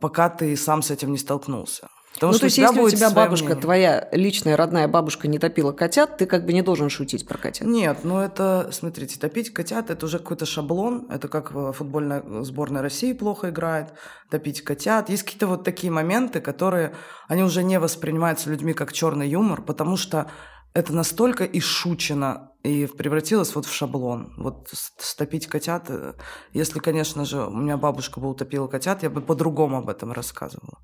пока 0.00 0.28
ты 0.28 0.56
сам 0.56 0.82
с 0.82 0.92
этим 0.92 1.10
не 1.10 1.18
столкнулся. 1.18 1.88
Потому 2.14 2.30
ну, 2.30 2.34
что 2.34 2.40
то 2.42 2.46
есть, 2.46 2.58
если 2.58 2.80
у 2.80 2.88
тебя 2.88 3.10
бабушка, 3.10 3.46
мнение. 3.46 3.62
твоя 3.62 4.08
личная 4.12 4.56
родная 4.56 4.86
бабушка 4.86 5.26
не 5.26 5.40
топила 5.40 5.72
котят, 5.72 6.16
ты 6.16 6.26
как 6.26 6.46
бы 6.46 6.52
не 6.52 6.62
должен 6.62 6.88
шутить 6.88 7.26
про 7.26 7.38
котят. 7.38 7.66
Нет, 7.66 7.98
ну 8.04 8.20
это, 8.20 8.68
смотрите, 8.70 9.18
топить 9.18 9.52
котят– 9.52 9.90
это 9.90 10.06
уже 10.06 10.18
какой-то 10.20 10.46
шаблон. 10.46 11.08
Это 11.10 11.26
как 11.26 11.50
футбольная 11.74 12.22
сборная 12.42 12.82
России 12.82 13.12
плохо 13.12 13.50
играет, 13.50 13.94
топить 14.30 14.62
котят. 14.62 15.08
Есть 15.08 15.24
какие-то 15.24 15.48
вот 15.48 15.64
такие 15.64 15.92
моменты, 15.92 16.40
которые, 16.40 16.94
они 17.26 17.42
уже 17.42 17.64
не 17.64 17.80
воспринимаются 17.80 18.48
людьми 18.48 18.74
как 18.74 18.92
черный 18.92 19.28
юмор, 19.28 19.62
потому 19.62 19.96
что 19.96 20.30
это 20.72 20.92
настолько 20.92 21.44
ишучено 21.44 22.50
и 22.64 22.86
превратилось 22.86 23.54
вот 23.54 23.66
в 23.66 23.72
шаблон. 23.72 24.34
Вот 24.36 24.68
стопить 24.72 25.46
котят, 25.46 25.86
э, 25.88 26.14
если, 26.52 26.80
конечно 26.80 27.24
же, 27.24 27.46
у 27.46 27.50
меня 27.50 27.76
бабушка 27.76 28.20
бы 28.20 28.28
утопила 28.28 28.66
котят, 28.66 29.02
я 29.02 29.10
бы 29.10 29.20
по-другому 29.20 29.78
об 29.78 29.88
этом 29.88 30.12
рассказывала. 30.12 30.78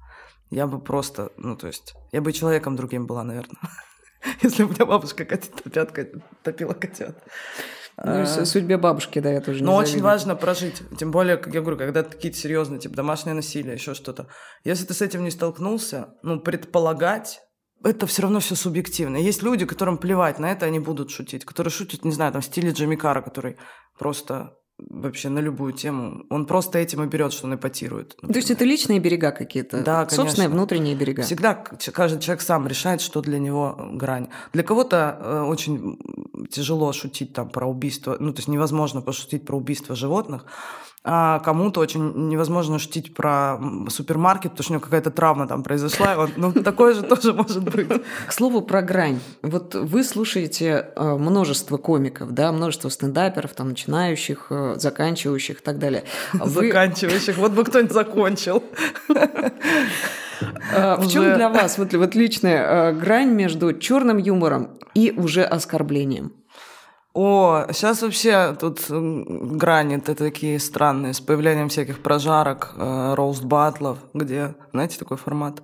Я 0.50 0.66
бы 0.66 0.80
просто, 0.80 1.32
ну, 1.36 1.56
то 1.56 1.68
есть, 1.68 1.94
я 2.12 2.20
бы 2.20 2.32
человеком 2.32 2.76
другим 2.76 3.06
была, 3.06 3.22
наверное. 3.22 3.56
Если 4.42 4.64
бы 4.64 4.70
у 4.70 4.72
меня 4.72 4.84
бабушка 4.84 5.24
котят, 5.24 5.62
топила 6.42 6.74
котят. 6.74 7.22
Ну, 8.02 8.22
а... 8.22 8.26
судьбе 8.26 8.76
бабушки, 8.78 9.18
да, 9.18 9.30
я 9.30 9.40
тоже 9.40 9.62
Но 9.62 9.76
очень 9.76 10.00
важно 10.00 10.34
прожить. 10.34 10.82
Тем 10.98 11.10
более, 11.10 11.36
как 11.36 11.54
я 11.54 11.60
говорю, 11.60 11.76
когда 11.76 12.02
какие-то 12.02 12.38
серьезные, 12.38 12.80
типа 12.80 12.96
домашнее 12.96 13.34
насилие, 13.34 13.74
еще 13.74 13.94
что-то. 13.94 14.26
Если 14.64 14.86
ты 14.86 14.94
с 14.94 15.02
этим 15.02 15.22
не 15.22 15.30
столкнулся, 15.30 16.14
ну, 16.22 16.40
предполагать, 16.40 17.40
это 17.84 18.06
все 18.06 18.22
равно 18.22 18.40
все 18.40 18.54
субъективно. 18.54 19.16
Есть 19.16 19.42
люди, 19.42 19.66
которым 19.66 19.98
плевать 19.98 20.38
на 20.38 20.50
это, 20.50 20.66
они 20.66 20.78
будут 20.78 21.10
шутить. 21.10 21.44
Которые 21.44 21.70
шутят, 21.70 22.04
не 22.04 22.12
знаю, 22.12 22.32
там, 22.32 22.40
в 22.40 22.44
стиле 22.44 22.72
Джимми 22.72 22.96
Кара, 22.96 23.20
который 23.22 23.56
просто 23.98 24.56
вообще 24.88 25.28
на 25.28 25.40
любую 25.40 25.72
тему. 25.72 26.24
Он 26.30 26.46
просто 26.46 26.78
этим 26.78 27.02
и 27.02 27.06
берет, 27.06 27.32
что 27.32 27.46
он 27.46 27.54
эпатирует. 27.54 28.16
Например. 28.16 28.32
То 28.32 28.38
есть 28.38 28.50
это 28.50 28.64
личные 28.64 29.00
берега 29.00 29.30
какие-то? 29.32 29.82
Да, 29.82 30.04
конечно. 30.04 30.16
Собственные 30.16 30.48
внутренние 30.48 30.94
берега? 30.94 31.22
Всегда 31.22 31.54
каждый 31.54 32.20
человек 32.20 32.42
сам 32.42 32.66
решает, 32.66 33.00
что 33.00 33.20
для 33.20 33.38
него 33.38 33.76
грань. 33.92 34.28
Для 34.52 34.62
кого-то 34.62 35.18
э, 35.20 35.42
очень 35.42 35.98
тяжело 36.50 36.92
шутить 36.92 37.32
там 37.32 37.48
про 37.48 37.66
убийство, 37.66 38.16
ну, 38.18 38.32
то 38.32 38.38
есть 38.38 38.48
невозможно 38.48 39.02
пошутить 39.02 39.44
про 39.44 39.56
убийство 39.56 39.94
животных, 39.94 40.46
а 41.02 41.38
кому-то 41.38 41.80
очень 41.80 42.28
невозможно 42.28 42.78
шутить 42.78 43.14
про 43.14 43.58
супермаркет, 43.88 44.52
потому 44.52 44.64
что 44.64 44.72
у 44.72 44.74
него 44.74 44.84
какая-то 44.84 45.10
травма 45.10 45.48
там 45.48 45.62
произошла, 45.62 46.14
он, 46.18 46.30
ну, 46.36 46.52
такое 46.52 46.92
же 46.92 47.02
тоже 47.02 47.32
может 47.32 47.62
быть. 47.62 47.88
К 48.26 48.32
слову 48.32 48.60
про 48.60 48.82
грань. 48.82 49.20
Вот 49.40 49.74
вы 49.74 50.04
слушаете 50.04 50.90
э, 50.94 51.16
множество 51.16 51.78
комиков, 51.78 52.32
да, 52.32 52.52
множество 52.52 52.90
стендаперов, 52.90 53.54
там, 53.54 53.70
начинающих, 53.70 54.48
э, 54.50 54.74
заканчивающих 54.76 55.60
и 55.60 55.62
так 55.62 55.78
далее. 55.78 56.04
Вы... 56.34 56.66
Заканчивающих, 56.66 57.38
вот 57.38 57.52
бы 57.52 57.64
кто-нибудь 57.64 57.92
закончил. 57.92 58.62
Э, 59.08 60.96
в 60.98 61.08
чем 61.08 61.34
для 61.34 61.48
вас 61.48 61.78
вот, 61.78 61.94
вот 61.94 62.14
личная 62.14 62.92
грань 62.92 63.30
между 63.30 63.72
черным 63.72 64.18
юмором 64.18 64.78
и 64.92 65.14
уже 65.16 65.44
оскорблением? 65.44 66.32
О, 67.12 67.66
сейчас 67.72 68.02
вообще 68.02 68.56
тут 68.58 68.84
грани-то 68.88 70.14
такие 70.14 70.60
странные, 70.60 71.12
с 71.12 71.20
появлением 71.20 71.68
всяких 71.68 72.02
прожарок, 72.02 72.72
э, 72.76 73.14
роуст-батлов, 73.14 73.98
где, 74.14 74.54
знаете, 74.72 74.98
такой 74.98 75.16
формат, 75.16 75.60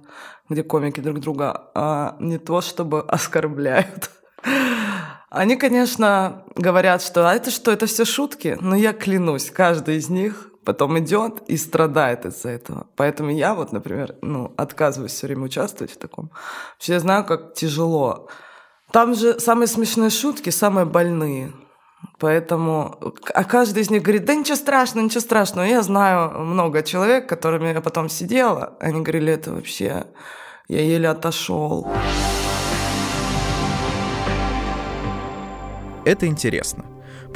где 0.48 0.64
комики 0.64 0.98
друг 0.98 1.20
друга 1.20 1.70
а 1.74 2.16
не 2.18 2.38
то 2.38 2.60
чтобы 2.60 3.00
оскорбляют. 3.08 4.10
Они, 5.30 5.56
конечно, 5.56 6.44
говорят, 6.56 7.02
что 7.02 7.28
а 7.28 7.34
это 7.34 7.52
что, 7.52 7.70
это 7.70 7.86
все 7.86 8.04
шутки, 8.04 8.58
но 8.60 8.74
я 8.74 8.92
клянусь, 8.92 9.50
каждый 9.50 9.98
из 9.98 10.08
них 10.08 10.50
потом 10.64 10.98
идет 10.98 11.42
и 11.46 11.56
страдает 11.56 12.26
из-за 12.26 12.48
этого. 12.48 12.88
Поэтому 12.96 13.30
я 13.30 13.54
вот, 13.54 13.70
например, 13.70 14.16
ну, 14.20 14.52
отказываюсь 14.56 15.12
все 15.12 15.28
время 15.28 15.44
участвовать 15.44 15.92
в 15.92 15.96
таком. 15.96 16.32
Вообще 16.74 16.94
я 16.94 17.00
знаю, 17.00 17.24
как 17.24 17.54
тяжело 17.54 18.28
там 18.92 19.14
же 19.14 19.38
самые 19.40 19.66
смешные 19.66 20.10
шутки, 20.10 20.50
самые 20.50 20.86
больные. 20.86 21.52
Поэтому, 22.18 22.98
а 23.34 23.44
каждый 23.44 23.82
из 23.82 23.90
них 23.90 24.02
говорит, 24.02 24.24
да 24.24 24.34
ничего 24.34 24.56
страшного, 24.56 25.04
ничего 25.04 25.20
страшного. 25.20 25.66
Я 25.66 25.82
знаю 25.82 26.30
много 26.40 26.82
человек, 26.82 27.28
которыми 27.28 27.68
я 27.68 27.80
потом 27.80 28.08
сидела, 28.08 28.76
они 28.80 29.02
говорили, 29.02 29.32
это 29.32 29.52
вообще, 29.52 30.06
я 30.68 30.80
еле 30.80 31.08
отошел. 31.08 31.86
Это 36.04 36.26
интересно. 36.26 36.84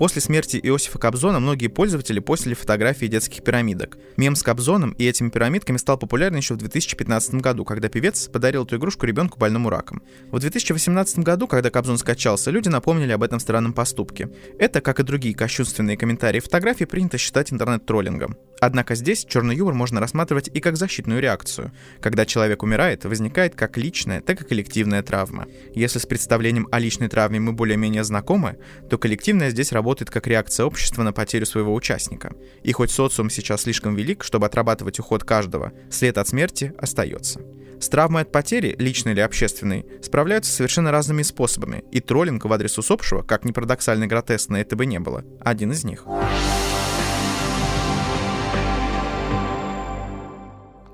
После 0.01 0.23
смерти 0.23 0.59
Иосифа 0.63 0.99
Кобзона 0.99 1.41
многие 1.41 1.67
пользователи 1.67 2.21
постили 2.21 2.55
фотографии 2.55 3.05
детских 3.05 3.45
пирамидок. 3.45 3.99
Мем 4.17 4.35
с 4.35 4.43
Кобзоном 4.43 4.93
и 4.93 5.07
этими 5.07 5.29
пирамидками 5.29 5.77
стал 5.77 5.99
популярен 5.99 6.37
еще 6.37 6.55
в 6.55 6.57
2015 6.57 7.35
году, 7.35 7.67
когда 7.67 7.91
певец 7.91 8.27
подарил 8.29 8.65
эту 8.65 8.77
игрушку 8.77 9.05
ребенку 9.05 9.39
больному 9.39 9.69
раком. 9.69 10.01
В 10.31 10.39
2018 10.39 11.19
году, 11.19 11.47
когда 11.47 11.69
Кобзон 11.69 11.99
скачался, 11.99 12.51
люди 12.51 12.71
напомнили 12.71 13.13
об 13.13 13.23
этом 13.23 13.41
странном 13.41 13.75
поступке. 13.75 14.31
Это, 14.59 14.81
как 14.81 15.01
и 15.01 15.03
другие 15.03 15.35
кощунственные 15.35 15.99
комментарии 15.99 16.41
фотографии, 16.41 16.85
принято 16.85 17.19
считать 17.19 17.53
интернет-троллингом. 17.53 18.39
Однако 18.59 18.95
здесь 18.95 19.27
черный 19.27 19.57
юмор 19.57 19.75
можно 19.75 20.01
рассматривать 20.01 20.49
и 20.53 20.61
как 20.61 20.79
защитную 20.79 21.21
реакцию. 21.21 21.73
Когда 22.01 22.25
человек 22.25 22.63
умирает, 22.63 23.05
возникает 23.05 23.55
как 23.55 23.77
личная, 23.77 24.23
так 24.23 24.41
и 24.41 24.45
коллективная 24.45 25.03
травма. 25.03 25.47
Если 25.75 25.99
с 25.99 26.07
представлением 26.07 26.69
о 26.71 26.79
личной 26.79 27.09
травме 27.09 27.39
мы 27.39 27.53
более-менее 27.53 28.05
знакомы, 28.05 28.57
то 28.89 28.97
коллективная 28.97 29.51
здесь 29.51 29.73
работает 29.73 29.90
работает 29.91 30.11
как 30.11 30.29
реакция 30.29 30.67
общества 30.67 31.03
на 31.03 31.13
потерю 31.13 31.47
своего 31.47 31.75
участника. 31.75 32.33
И 32.63 32.71
хоть 32.71 32.93
социум 32.93 33.29
сейчас 33.29 33.63
слишком 33.63 33.97
велик, 33.97 34.23
чтобы 34.23 34.47
отрабатывать 34.47 35.01
уход 35.01 35.25
каждого, 35.25 35.73
след 35.91 36.17
от 36.17 36.29
смерти 36.29 36.73
остается. 36.79 37.41
С 37.81 37.89
травмой 37.89 38.23
от 38.23 38.31
потери, 38.31 38.77
личной 38.79 39.15
или 39.15 39.21
общественной, 39.21 39.85
справляются 40.01 40.53
совершенно 40.53 40.93
разными 40.93 41.23
способами, 41.23 41.83
и 41.91 41.99
троллинг 41.99 42.45
в 42.45 42.53
адрес 42.53 42.79
усопшего, 42.79 43.23
как 43.23 43.45
ни 43.45 43.51
парадоксально 43.51 44.07
гротескно 44.07 44.59
это 44.59 44.77
бы 44.77 44.87
не 44.87 45.01
было, 45.01 45.25
один 45.41 45.73
из 45.73 45.83
них. 45.83 46.05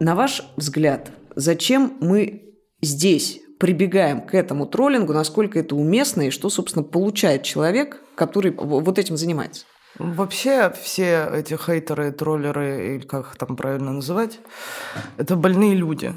На 0.00 0.14
ваш 0.14 0.42
взгляд, 0.56 1.10
зачем 1.34 1.98
мы 2.00 2.54
здесь 2.80 3.40
прибегаем 3.58 4.20
к 4.20 4.34
этому 4.34 4.66
троллингу, 4.66 5.12
насколько 5.12 5.58
это 5.58 5.74
уместно 5.74 6.22
и 6.22 6.30
что, 6.30 6.50
собственно, 6.50 6.82
получает 6.82 7.42
человек, 7.42 8.02
который 8.14 8.52
вот 8.52 8.98
этим 8.98 9.16
занимается? 9.16 9.64
Вообще 9.98 10.72
все 10.82 11.28
эти 11.32 11.54
хейтеры, 11.54 12.12
троллеры, 12.12 12.96
или 12.96 13.06
как 13.06 13.28
их 13.28 13.36
там 13.36 13.56
правильно 13.56 13.92
называть, 13.92 14.40
это 15.16 15.36
больные 15.36 15.74
люди. 15.74 16.12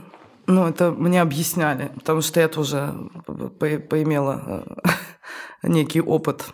Ну, 0.48 0.68
это 0.68 0.92
мне 0.92 1.22
объясняли, 1.22 1.92
потому 1.96 2.22
что 2.22 2.40
я 2.42 2.48
тоже 2.48 2.94
по 3.26 3.68
поимела 3.78 4.66
э, 4.84 4.90
некий 5.68 6.02
опыт 6.02 6.46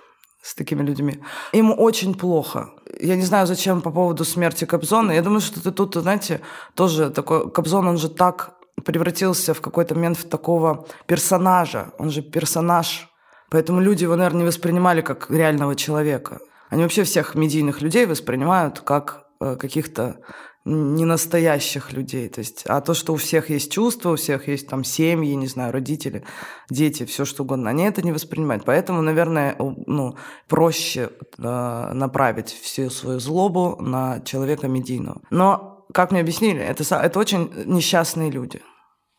с 0.41 0.53
такими 0.53 0.83
людьми. 0.83 1.19
Ему 1.53 1.73
очень 1.73 2.13
плохо. 2.13 2.69
Я 2.99 3.15
не 3.15 3.23
знаю, 3.23 3.47
зачем 3.47 3.81
по 3.81 3.89
поводу 3.89 4.23
смерти 4.25 4.65
Кобзона. 4.65 5.11
Я 5.11 5.23
думаю, 5.23 5.41
что 5.41 5.63
ты 5.63 5.71
тут, 5.71 5.95
знаете, 5.95 6.41
тоже 6.75 7.09
такой... 7.09 7.49
Кобзон, 7.49 7.87
он 7.87 7.97
же 7.97 8.09
так 8.09 8.54
превратился 8.83 9.53
в 9.53 9.61
какой-то 9.61 9.95
момент 9.95 10.17
в 10.17 10.27
такого 10.27 10.87
персонажа. 11.07 11.91
Он 11.97 12.09
же 12.09 12.21
персонаж. 12.21 13.09
Поэтому 13.49 13.79
люди 13.79 14.03
его, 14.03 14.15
наверное, 14.15 14.41
не 14.41 14.47
воспринимали 14.47 15.01
как 15.01 15.29
реального 15.29 15.75
человека. 15.75 16.39
Они 16.69 16.83
вообще 16.83 17.03
всех 17.03 17.35
медийных 17.35 17.81
людей 17.81 18.05
воспринимают 18.05 18.81
как 18.81 19.27
э, 19.39 19.55
каких-то 19.55 20.17
ненастоящих 20.65 21.93
людей. 21.93 22.27
То 22.27 22.39
есть, 22.39 22.63
а 22.65 22.81
то, 22.81 22.95
что 22.95 23.13
у 23.13 23.17
всех 23.17 23.51
есть 23.51 23.71
чувства, 23.71 24.11
у 24.11 24.15
всех 24.15 24.47
есть 24.47 24.67
там 24.67 24.83
семьи, 24.83 25.31
не 25.35 25.47
знаю, 25.47 25.71
родители, 25.71 26.23
дети, 26.71 27.05
все 27.05 27.23
что 27.23 27.43
угодно, 27.43 27.69
они 27.69 27.83
это 27.83 28.01
не 28.01 28.11
воспринимают. 28.11 28.65
Поэтому, 28.65 29.03
наверное, 29.03 29.55
ну, 29.59 30.15
проще 30.47 31.11
э, 31.37 31.91
направить 31.93 32.49
всю 32.49 32.89
свою 32.89 33.19
злобу 33.19 33.77
на 33.79 34.21
человека 34.21 34.67
медийного. 34.67 35.21
Но 35.29 35.74
как 35.95 36.11
мне 36.11 36.19
объяснили, 36.19 36.59
это, 36.59 36.83
это 36.97 37.19
очень 37.19 37.49
несчастные 37.65 38.29
люди. 38.29 38.61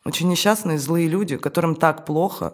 Очень 0.05 0.29
несчастные, 0.29 0.77
злые 0.77 1.07
люди, 1.07 1.35
которым 1.35 1.75
так 1.75 2.05
плохо, 2.05 2.53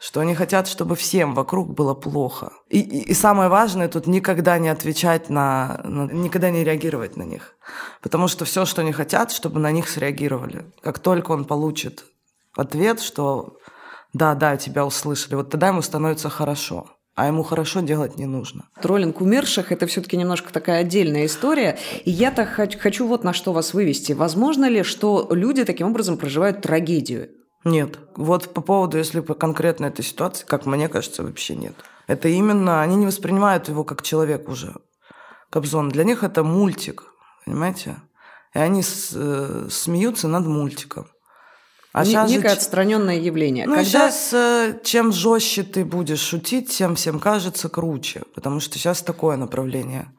что 0.00 0.18
они 0.18 0.34
хотят, 0.34 0.66
чтобы 0.66 0.96
всем 0.96 1.32
вокруг 1.32 1.72
было 1.72 1.94
плохо. 1.94 2.52
И, 2.68 2.80
и, 2.80 3.10
и 3.10 3.14
самое 3.14 3.48
важное 3.48 3.86
тут 3.86 4.08
никогда 4.08 4.58
не 4.58 4.68
отвечать 4.68 5.30
на, 5.30 5.80
на, 5.84 6.12
никогда 6.12 6.50
не 6.50 6.64
реагировать 6.64 7.16
на 7.16 7.22
них. 7.22 7.54
Потому 8.00 8.26
что 8.26 8.44
все, 8.44 8.64
что 8.64 8.80
они 8.82 8.90
хотят, 8.90 9.30
чтобы 9.30 9.60
на 9.60 9.70
них 9.70 9.88
среагировали. 9.88 10.66
Как 10.82 10.98
только 10.98 11.30
он 11.30 11.44
получит 11.44 12.04
ответ, 12.56 13.00
что 13.00 13.58
да, 14.12 14.34
да, 14.34 14.56
тебя 14.56 14.84
услышали, 14.84 15.36
вот 15.36 15.50
тогда 15.50 15.68
ему 15.68 15.82
становится 15.82 16.28
хорошо 16.28 16.90
а 17.14 17.26
ему 17.26 17.42
хорошо 17.42 17.80
делать 17.80 18.16
не 18.16 18.26
нужно. 18.26 18.68
Троллинг 18.80 19.20
умерших– 19.20 19.70
это 19.72 19.86
все-таки 19.86 20.16
немножко 20.16 20.52
такая 20.52 20.80
отдельная 20.80 21.26
история. 21.26 21.78
И 22.04 22.10
я-то 22.10 22.46
хочу 22.46 23.06
вот 23.06 23.22
на 23.22 23.32
что 23.32 23.52
вас 23.52 23.74
вывести. 23.74 24.12
Возможно 24.12 24.68
ли, 24.68 24.82
что 24.82 25.28
люди 25.30 25.64
таким 25.64 25.88
образом 25.88 26.16
проживают 26.16 26.62
трагедию? 26.62 27.30
Нет. 27.64 27.98
Вот 28.16 28.52
по 28.54 28.60
поводу, 28.60 28.98
если 28.98 29.20
по 29.20 29.34
конкретно 29.34 29.86
этой 29.86 30.04
ситуации, 30.04 30.44
как 30.46 30.66
мне 30.66 30.88
кажется, 30.88 31.22
вообще 31.22 31.54
нет. 31.54 31.74
Это 32.06 32.28
именно, 32.28 32.82
они 32.82 32.96
не 32.96 33.06
воспринимают 33.06 33.68
его 33.68 33.84
как 33.84 34.02
человек 34.02 34.48
уже. 34.48 34.74
Кобзон. 35.50 35.90
Для 35.90 36.04
них 36.04 36.24
это 36.24 36.42
мультик, 36.42 37.04
понимаете? 37.44 37.96
И 38.54 38.58
они 38.58 38.82
с, 38.82 39.12
э, 39.14 39.68
смеются 39.70 40.28
над 40.28 40.46
мультиком. 40.46 41.08
А 41.92 42.04
Н- 42.04 42.26
некое 42.26 42.48
же... 42.48 42.54
отстраненное 42.56 43.18
явление. 43.18 43.66
Ну, 43.66 43.74
Когда... 43.74 43.84
сейчас 43.84 44.30
э, 44.32 44.78
чем 44.82 45.12
жестче 45.12 45.62
ты 45.62 45.84
будешь 45.84 46.20
шутить, 46.20 46.70
тем 46.70 46.94
всем 46.94 47.20
кажется 47.20 47.68
круче. 47.68 48.22
Потому 48.34 48.60
что 48.60 48.78
сейчас 48.78 49.02
такое 49.02 49.36
направление. 49.36 50.10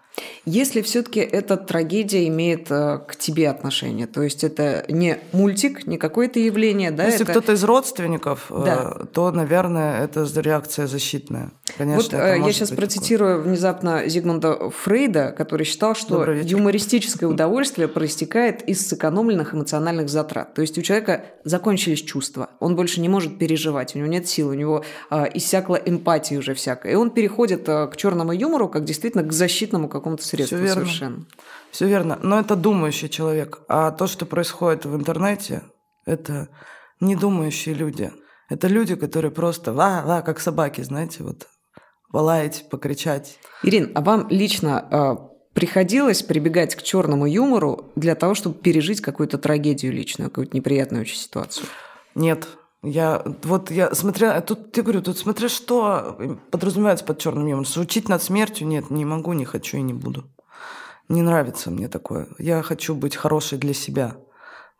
Если 0.46 0.82
все-таки 0.82 1.22
эта 1.22 1.56
трагедия 1.56 2.28
имеет 2.28 2.70
э, 2.70 3.00
к 3.08 3.16
тебе 3.16 3.50
отношение, 3.50 4.08
то 4.08 4.22
есть 4.22 4.44
это 4.44 4.84
не 4.90 5.18
мультик, 5.32 5.88
не 5.88 5.98
какое-то 5.98 6.40
явление, 6.40 6.92
да? 6.92 7.06
Если 7.06 7.24
это... 7.24 7.32
кто-то 7.32 7.54
из 7.54 7.64
родственников, 7.64 8.48
э, 8.50 8.62
Да. 8.66 8.98
то, 9.14 9.32
наверное, 9.32 10.04
это 10.04 10.28
реакция 10.42 10.88
защитная. 10.88 11.52
Конечно, 11.78 12.18
Вот 12.18 12.26
э, 12.26 12.40
я 12.40 12.52
сейчас 12.52 12.72
процитирую 12.72 13.42
внезапно 13.42 14.08
Зигмунда 14.08 14.70
Фрейда, 14.70 15.34
который 15.36 15.66
считал, 15.66 15.96
что 15.96 16.24
юмористическое 16.26 17.30
удовольствие 17.30 17.88
проистекает 17.88 18.68
из 18.68 18.86
сэкономленных 18.88 19.56
эмоциональных 19.56 20.10
затрат. 20.10 20.54
То 20.54 20.62
есть 20.62 20.78
у 20.78 20.82
человека 20.82 21.24
закончились 21.46 22.02
чувства, 22.02 22.50
он 22.60 22.76
больше 22.76 23.00
не 23.00 23.08
может 23.08 23.40
переживать, 23.40 23.96
у 23.96 24.00
него 24.00 24.10
нет 24.10 24.28
сил, 24.28 24.50
у 24.50 24.54
него 24.54 24.84
иссякла 25.34 25.76
эмпатия 25.76 26.38
уже 26.38 26.54
всякая. 26.54 26.92
И 26.92 26.96
он 26.96 27.12
переходит 27.12 27.66
к 27.66 27.94
черному 27.96 28.34
юмору 28.34 28.68
как 28.68 28.84
действительно 28.84 29.24
к 29.24 29.32
защитному 29.32 29.88
какому-то 30.04 30.24
средству 30.24 30.58
верно. 30.58 30.74
совершенно. 30.74 31.26
Все 31.72 31.88
верно. 31.88 32.20
Но 32.22 32.40
это 32.40 32.56
думающий 32.56 33.10
человек. 33.10 33.62
А 33.68 33.92
то, 33.92 34.08
что 34.08 34.26
происходит 34.26 34.86
в 34.86 34.96
интернете, 34.96 35.64
это 36.06 36.50
недумающие 37.00 37.74
люди. 37.74 38.12
Это 38.50 38.68
люди, 38.68 38.96
которые 38.96 39.32
просто 39.32 39.72
ла-ла, 39.72 40.22
как 40.22 40.40
собаки, 40.40 40.82
знаете, 40.82 41.24
вот 41.24 41.48
полаять, 42.12 42.68
покричать. 42.70 43.40
Ирин, 43.64 43.92
а 43.96 44.02
вам 44.02 44.28
лично 44.30 44.88
э, 44.92 45.16
приходилось 45.54 46.22
прибегать 46.22 46.76
к 46.76 46.84
черному 46.84 47.26
юмору 47.26 47.92
для 47.96 48.16
того, 48.16 48.36
чтобы 48.36 48.60
пережить 48.60 49.02
какую-то 49.02 49.38
трагедию 49.38 49.94
личную, 49.94 50.30
какую-то 50.30 50.56
неприятную 50.56 51.02
очень 51.02 51.18
ситуацию? 51.18 51.66
Нет. 52.14 52.48
Я, 52.84 53.24
вот 53.44 53.72
я 53.72 53.96
смотря, 53.96 54.40
тут, 54.42 54.76
я 54.76 54.84
говорю, 54.84 55.02
тут 55.02 55.18
смотря 55.18 55.48
что 55.48 56.38
подразумевается 56.52 57.06
под 57.06 57.18
черным 57.18 57.48
юмором. 57.48 57.66
Шутить 57.66 58.10
над 58.10 58.22
смертью 58.22 58.68
нет, 58.68 58.90
не 58.90 59.06
могу, 59.06 59.32
не 59.34 59.46
хочу 59.46 59.78
и 59.78 59.82
не 59.82 59.94
буду. 59.94 60.26
Не 61.08 61.22
нравится 61.22 61.72
мне 61.72 61.88
такое. 61.88 62.28
Я 62.38 62.62
хочу 62.62 62.94
быть 62.94 63.16
хорошей 63.16 63.58
для 63.58 63.74
себя. 63.74 64.18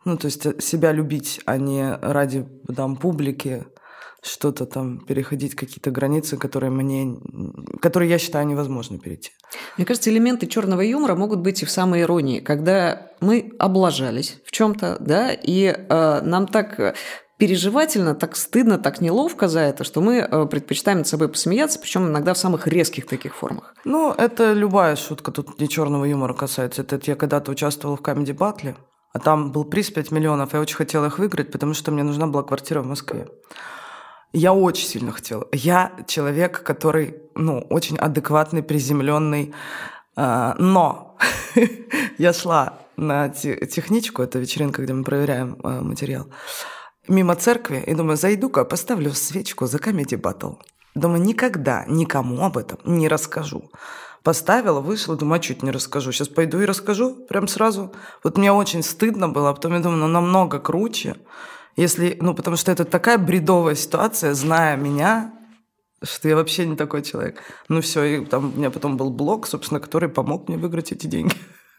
Ну, 0.04 0.18
то 0.18 0.26
есть 0.26 0.44
э, 0.44 0.60
себя 0.60 0.92
любить, 0.92 1.40
а 1.46 1.56
не 1.56 1.94
ради 1.96 2.46
там 2.74 2.96
публики 2.96 3.64
что-то 4.22 4.64
там 4.64 5.00
переходить 5.00 5.54
какие-то 5.54 5.90
границы, 5.90 6.36
которые 6.36 6.70
мне, 6.70 7.18
которые 7.80 8.10
я 8.10 8.18
считаю 8.18 8.46
невозможно 8.46 8.98
перейти. 8.98 9.32
Мне 9.76 9.84
кажется, 9.86 10.10
элементы 10.10 10.46
черного 10.46 10.80
юмора 10.80 11.14
могут 11.14 11.40
быть 11.40 11.62
и 11.62 11.66
в 11.66 11.70
самой 11.70 12.02
иронии, 12.02 12.40
когда 12.40 13.10
мы 13.20 13.52
облажались 13.58 14.40
в 14.44 14.50
чем-то, 14.50 14.96
да, 15.00 15.30
и 15.32 15.66
э, 15.66 16.20
нам 16.22 16.46
так 16.48 16.80
э, 16.80 16.94
переживательно, 17.38 18.14
так 18.14 18.36
стыдно, 18.36 18.78
так 18.78 19.00
неловко 19.00 19.48
за 19.48 19.60
это, 19.60 19.84
что 19.84 20.00
мы 20.00 20.18
э, 20.18 20.46
предпочитаем 20.46 20.98
над 20.98 21.08
собой 21.08 21.28
посмеяться, 21.28 21.78
причем 21.78 22.06
иногда 22.06 22.32
в 22.34 22.38
самых 22.38 22.66
резких 22.66 23.06
таких 23.06 23.34
формах. 23.34 23.74
Ну, 23.84 24.12
это 24.12 24.52
любая 24.52 24.96
шутка, 24.96 25.32
тут 25.32 25.60
не 25.60 25.68
черного 25.68 26.04
юмора 26.04 26.34
касается. 26.34 26.82
Это 26.82 27.00
я 27.04 27.16
когда-то 27.16 27.50
участвовала 27.50 27.96
в 27.96 28.02
Comedy 28.02 28.36
Battle, 28.36 28.76
а 29.12 29.18
там 29.18 29.52
был 29.52 29.64
приз 29.64 29.90
5 29.90 30.10
миллионов. 30.12 30.52
Я 30.54 30.60
очень 30.60 30.76
хотела 30.76 31.06
их 31.06 31.18
выиграть, 31.18 31.50
потому 31.50 31.74
что 31.74 31.90
мне 31.90 32.02
нужна 32.02 32.26
была 32.26 32.42
квартира 32.42 32.82
в 32.82 32.86
Москве. 32.86 33.26
Я 34.32 34.52
очень 34.52 34.86
сильно 34.88 35.12
хотела. 35.12 35.46
Я 35.52 35.92
человек, 36.08 36.62
который, 36.64 37.22
ну, 37.36 37.60
очень 37.70 37.96
адекватный, 37.96 38.64
приземленный. 38.64 39.54
А, 40.16 40.56
Но 40.58 41.16
я 42.18 42.32
шла 42.32 42.78
на 42.96 43.28
те- 43.28 43.66
техничку, 43.66 44.22
это 44.22 44.38
вечеринка, 44.40 44.82
где 44.82 44.92
мы 44.92 45.04
проверяем 45.04 45.56
а, 45.62 45.80
материал, 45.80 46.26
мимо 47.08 47.34
церкви, 47.34 47.82
и 47.86 47.94
думаю, 47.94 48.16
зайду-ка, 48.16 48.64
поставлю 48.64 49.12
свечку 49.12 49.66
за 49.66 49.78
Comedy 49.78 50.20
Battle. 50.20 50.56
Думаю, 50.94 51.22
никогда 51.22 51.84
никому 51.88 52.44
об 52.44 52.56
этом 52.56 52.78
не 52.84 53.08
расскажу. 53.08 53.70
Поставила, 54.22 54.80
вышла, 54.80 55.16
думаю, 55.16 55.38
а 55.38 55.42
чуть 55.42 55.62
не 55.62 55.70
расскажу. 55.70 56.12
Сейчас 56.12 56.28
пойду 56.28 56.60
и 56.60 56.64
расскажу 56.64 57.14
прям 57.28 57.46
сразу. 57.46 57.92
Вот 58.22 58.38
мне 58.38 58.52
очень 58.52 58.82
стыдно 58.82 59.28
было, 59.28 59.50
а 59.50 59.54
потом 59.54 59.74
я 59.74 59.80
думаю, 59.80 59.98
ну, 59.98 60.06
намного 60.06 60.58
круче, 60.58 61.16
если, 61.76 62.16
ну, 62.20 62.34
потому 62.34 62.56
что 62.56 62.72
это 62.72 62.84
такая 62.84 63.18
бредовая 63.18 63.74
ситуация, 63.74 64.32
зная 64.34 64.76
меня, 64.76 65.34
что 66.02 66.28
я 66.28 66.36
вообще 66.36 66.66
не 66.66 66.76
такой 66.76 67.02
человек. 67.02 67.42
Ну 67.68 67.80
все, 67.80 68.04
и 68.04 68.24
там 68.24 68.52
у 68.54 68.58
меня 68.58 68.70
потом 68.70 68.96
был 68.96 69.10
блог, 69.10 69.46
собственно, 69.46 69.80
который 69.80 70.08
помог 70.08 70.48
мне 70.48 70.56
выиграть 70.56 70.92
эти 70.92 71.06
деньги. 71.06 71.34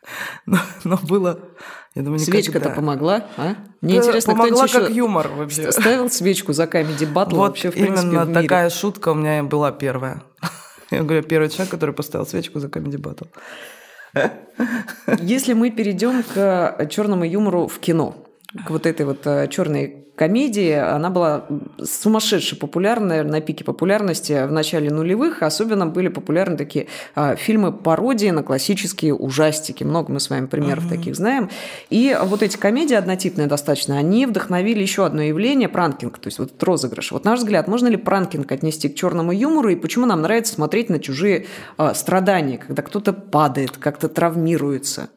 Но, 0.45 0.59
но 0.83 0.97
было, 0.97 1.39
я 1.95 2.01
думаю, 2.03 2.19
Свечка-то 2.19 2.69
помогла, 2.69 3.25
а? 3.37 3.55
Мне 3.81 3.99
Да, 3.99 4.05
интересно, 4.07 4.33
помогла 4.33 4.67
кто-нибудь 4.67 4.87
как 4.87 4.95
юмор 4.95 5.27
вообще. 5.29 5.71
ставил 5.71 6.09
свечку 6.09 6.53
за 6.53 6.63
Comedy 6.65 7.11
Battle 7.11 7.35
Вот 7.35 7.47
вообще, 7.49 7.71
в 7.71 7.73
принципе, 7.73 8.07
именно 8.07 8.25
в 8.25 8.29
мире? 8.29 8.41
такая 8.41 8.69
шутка 8.69 9.09
у 9.09 9.15
меня 9.15 9.39
и 9.39 9.41
была 9.41 9.71
первая. 9.71 10.21
Я 10.91 11.03
говорю, 11.03 11.23
первый 11.23 11.49
человек, 11.49 11.71
который 11.71 11.95
поставил 11.95 12.25
свечку 12.25 12.59
за 12.59 12.67
Comedy 12.67 12.97
Battle. 12.97 13.27
Если 15.19 15.53
мы 15.53 15.71
перейдем 15.71 16.23
к 16.23 16.87
черному 16.89 17.25
юмору 17.25 17.67
в 17.67 17.79
кино, 17.79 18.24
к 18.65 18.69
вот 18.69 18.85
этой 18.85 19.05
вот 19.05 19.23
черной 19.49 20.05
комедии, 20.15 20.71
она 20.71 21.09
была 21.09 21.45
сумасшедше 21.83 22.55
популярная, 22.55 23.23
на 23.23 23.41
пике 23.41 23.63
популярности 23.63 24.45
в 24.45 24.51
начале 24.51 24.89
нулевых. 24.89 25.43
Особенно 25.43 25.85
были 25.85 26.07
популярны 26.07 26.57
такие 26.57 26.87
а, 27.15 27.35
фильмы-пародии 27.35 28.29
на 28.29 28.43
классические 28.43 29.13
ужастики. 29.13 29.83
Много 29.83 30.11
мы 30.11 30.19
с 30.19 30.29
вами 30.29 30.47
примеров 30.47 30.87
таких 30.87 31.15
знаем. 31.15 31.49
И 31.89 32.17
вот 32.23 32.43
эти 32.43 32.57
комедии 32.57 32.95
однотипные 32.95 33.47
достаточно, 33.47 33.97
они 33.97 34.25
вдохновили 34.25 34.81
еще 34.81 35.05
одно 35.05 35.21
явление– 35.21 35.69
пранкинг, 35.75 36.17
то 36.17 36.27
есть 36.27 36.39
вот 36.39 36.49
этот 36.49 36.63
розыгрыш. 36.63 37.11
Вот 37.11 37.25
на 37.25 37.31
наш 37.31 37.39
взгляд, 37.39 37.67
можно 37.67 37.87
ли 37.87 37.97
пранкинг 37.97 38.51
отнести 38.51 38.87
к 38.87 38.95
черному 38.95 39.33
юмору, 39.33 39.69
и 39.69 39.75
почему 39.75 40.05
нам 40.05 40.21
нравится 40.21 40.53
смотреть 40.53 40.89
на 40.89 40.99
чужие 40.99 41.47
а, 41.77 41.93
страдания, 41.93 42.57
когда 42.57 42.81
кто-то 42.81 43.11
падает, 43.11 43.71
как-то 43.77 44.07
травмируется? 44.07 45.09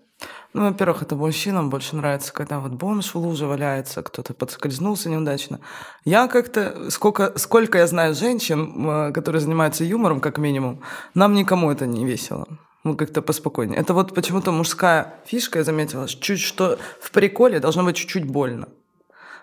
Ну, 0.58 0.64
во-первых, 0.64 1.02
это 1.02 1.14
мужчинам 1.14 1.70
больше 1.70 1.94
нравится, 1.94 2.32
когда 2.32 2.58
вот 2.58 2.72
бомж 2.72 3.14
в 3.14 3.18
луже 3.18 3.46
валяется, 3.46 4.02
кто-то 4.02 4.34
подскользнулся 4.34 5.08
неудачно. 5.08 5.60
Я 6.04 6.26
как-то, 6.26 6.90
сколько, 6.90 7.38
сколько 7.38 7.78
я 7.78 7.86
знаю 7.86 8.12
женщин, 8.16 8.74
э, 8.88 9.12
которые 9.12 9.40
занимаются 9.40 9.84
юмором, 9.84 10.20
как 10.20 10.36
минимум, 10.38 10.80
нам 11.14 11.34
никому 11.34 11.70
это 11.70 11.86
не 11.86 12.04
весело. 12.04 12.48
Мы 12.82 12.96
как-то 12.96 13.22
поспокойнее. 13.22 13.78
Это 13.78 13.94
вот 13.94 14.12
почему-то 14.12 14.50
мужская 14.50 15.14
фишка, 15.26 15.60
я 15.60 15.64
заметила, 15.64 16.08
чуть 16.08 16.40
что 16.40 16.76
в 17.00 17.12
приколе 17.12 17.60
должно 17.60 17.84
быть 17.84 17.94
чуть-чуть 17.94 18.24
больно. 18.24 18.66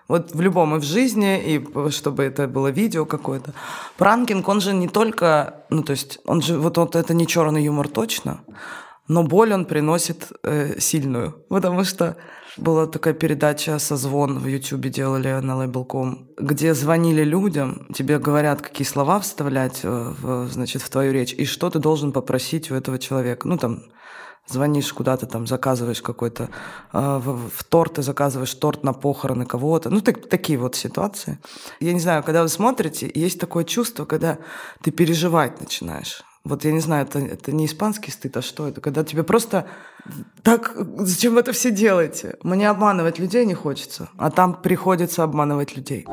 Вот 0.08 0.32
в 0.34 0.40
любом 0.42 0.76
и 0.76 0.78
в 0.78 0.84
жизни, 0.84 1.42
и 1.42 1.90
чтобы 1.90 2.24
это 2.24 2.46
было 2.46 2.68
видео 2.68 3.06
какое-то. 3.06 3.54
Пранкинг, 3.96 4.46
он 4.46 4.60
же 4.60 4.74
не 4.74 4.88
только, 4.88 5.64
ну 5.70 5.82
то 5.82 5.92
есть, 5.92 6.18
он 6.26 6.42
же, 6.42 6.58
вот, 6.58 6.76
вот 6.76 6.94
это 6.94 7.14
не 7.14 7.26
черный 7.26 7.64
юмор 7.64 7.88
точно, 7.88 8.40
но 9.08 9.22
боль 9.22 9.52
он 9.52 9.64
приносит 9.64 10.32
э, 10.42 10.78
сильную. 10.80 11.32
Потому 11.48 11.84
что 11.84 12.16
была 12.56 12.86
такая 12.86 13.14
передача 13.14 13.78
«Созвон» 13.78 14.38
в 14.38 14.46
Ютубе 14.46 14.88
делали 14.88 15.28
на 15.40 15.62
Label.com, 15.62 16.28
где 16.38 16.74
звонили 16.74 17.22
людям, 17.22 17.86
тебе 17.92 18.18
говорят, 18.18 18.62
какие 18.62 18.86
слова 18.86 19.20
вставлять 19.20 19.80
э, 19.82 20.14
в, 20.20 20.48
значит, 20.48 20.82
в 20.82 20.88
твою 20.88 21.12
речь, 21.12 21.34
и 21.34 21.44
что 21.44 21.68
ты 21.68 21.78
должен 21.78 22.12
попросить 22.12 22.70
у 22.70 22.74
этого 22.74 22.98
человека. 22.98 23.46
Ну, 23.46 23.58
там, 23.58 23.82
звонишь 24.46 24.92
куда-то, 24.92 25.26
там, 25.26 25.46
заказываешь 25.46 26.00
какой-то, 26.00 26.48
э, 26.92 27.18
в, 27.22 27.50
в 27.50 27.64
торт 27.64 27.94
ты 27.94 28.02
заказываешь 28.02 28.54
торт 28.54 28.84
на 28.84 28.92
похороны 28.94 29.44
кого-то. 29.44 29.90
Ну, 29.90 30.00
так, 30.00 30.26
такие 30.28 30.58
вот 30.58 30.76
ситуации. 30.76 31.38
Я 31.80 31.92
не 31.92 32.00
знаю, 32.00 32.22
когда 32.22 32.42
вы 32.42 32.48
смотрите, 32.48 33.10
есть 33.14 33.38
такое 33.38 33.64
чувство, 33.64 34.06
когда 34.06 34.38
ты 34.82 34.90
переживать 34.90 35.60
начинаешь. 35.60 36.22
Вот 36.48 36.64
я 36.64 36.70
не 36.70 36.78
знаю, 36.78 37.06
это, 37.06 37.18
это 37.18 37.50
не 37.50 37.66
испанский 37.66 38.12
стыд, 38.12 38.36
а 38.36 38.42
что 38.42 38.68
это? 38.68 38.80
Когда 38.80 39.02
тебе 39.02 39.24
просто 39.24 39.66
так, 40.44 40.76
зачем 40.98 41.34
вы 41.34 41.40
это 41.40 41.50
все 41.50 41.72
делаете? 41.72 42.36
Мне 42.44 42.70
обманывать 42.70 43.18
людей 43.18 43.44
не 43.44 43.54
хочется, 43.54 44.10
а 44.16 44.30
там 44.30 44.54
приходится 44.54 45.24
обманывать 45.24 45.76
людей. 45.76 46.06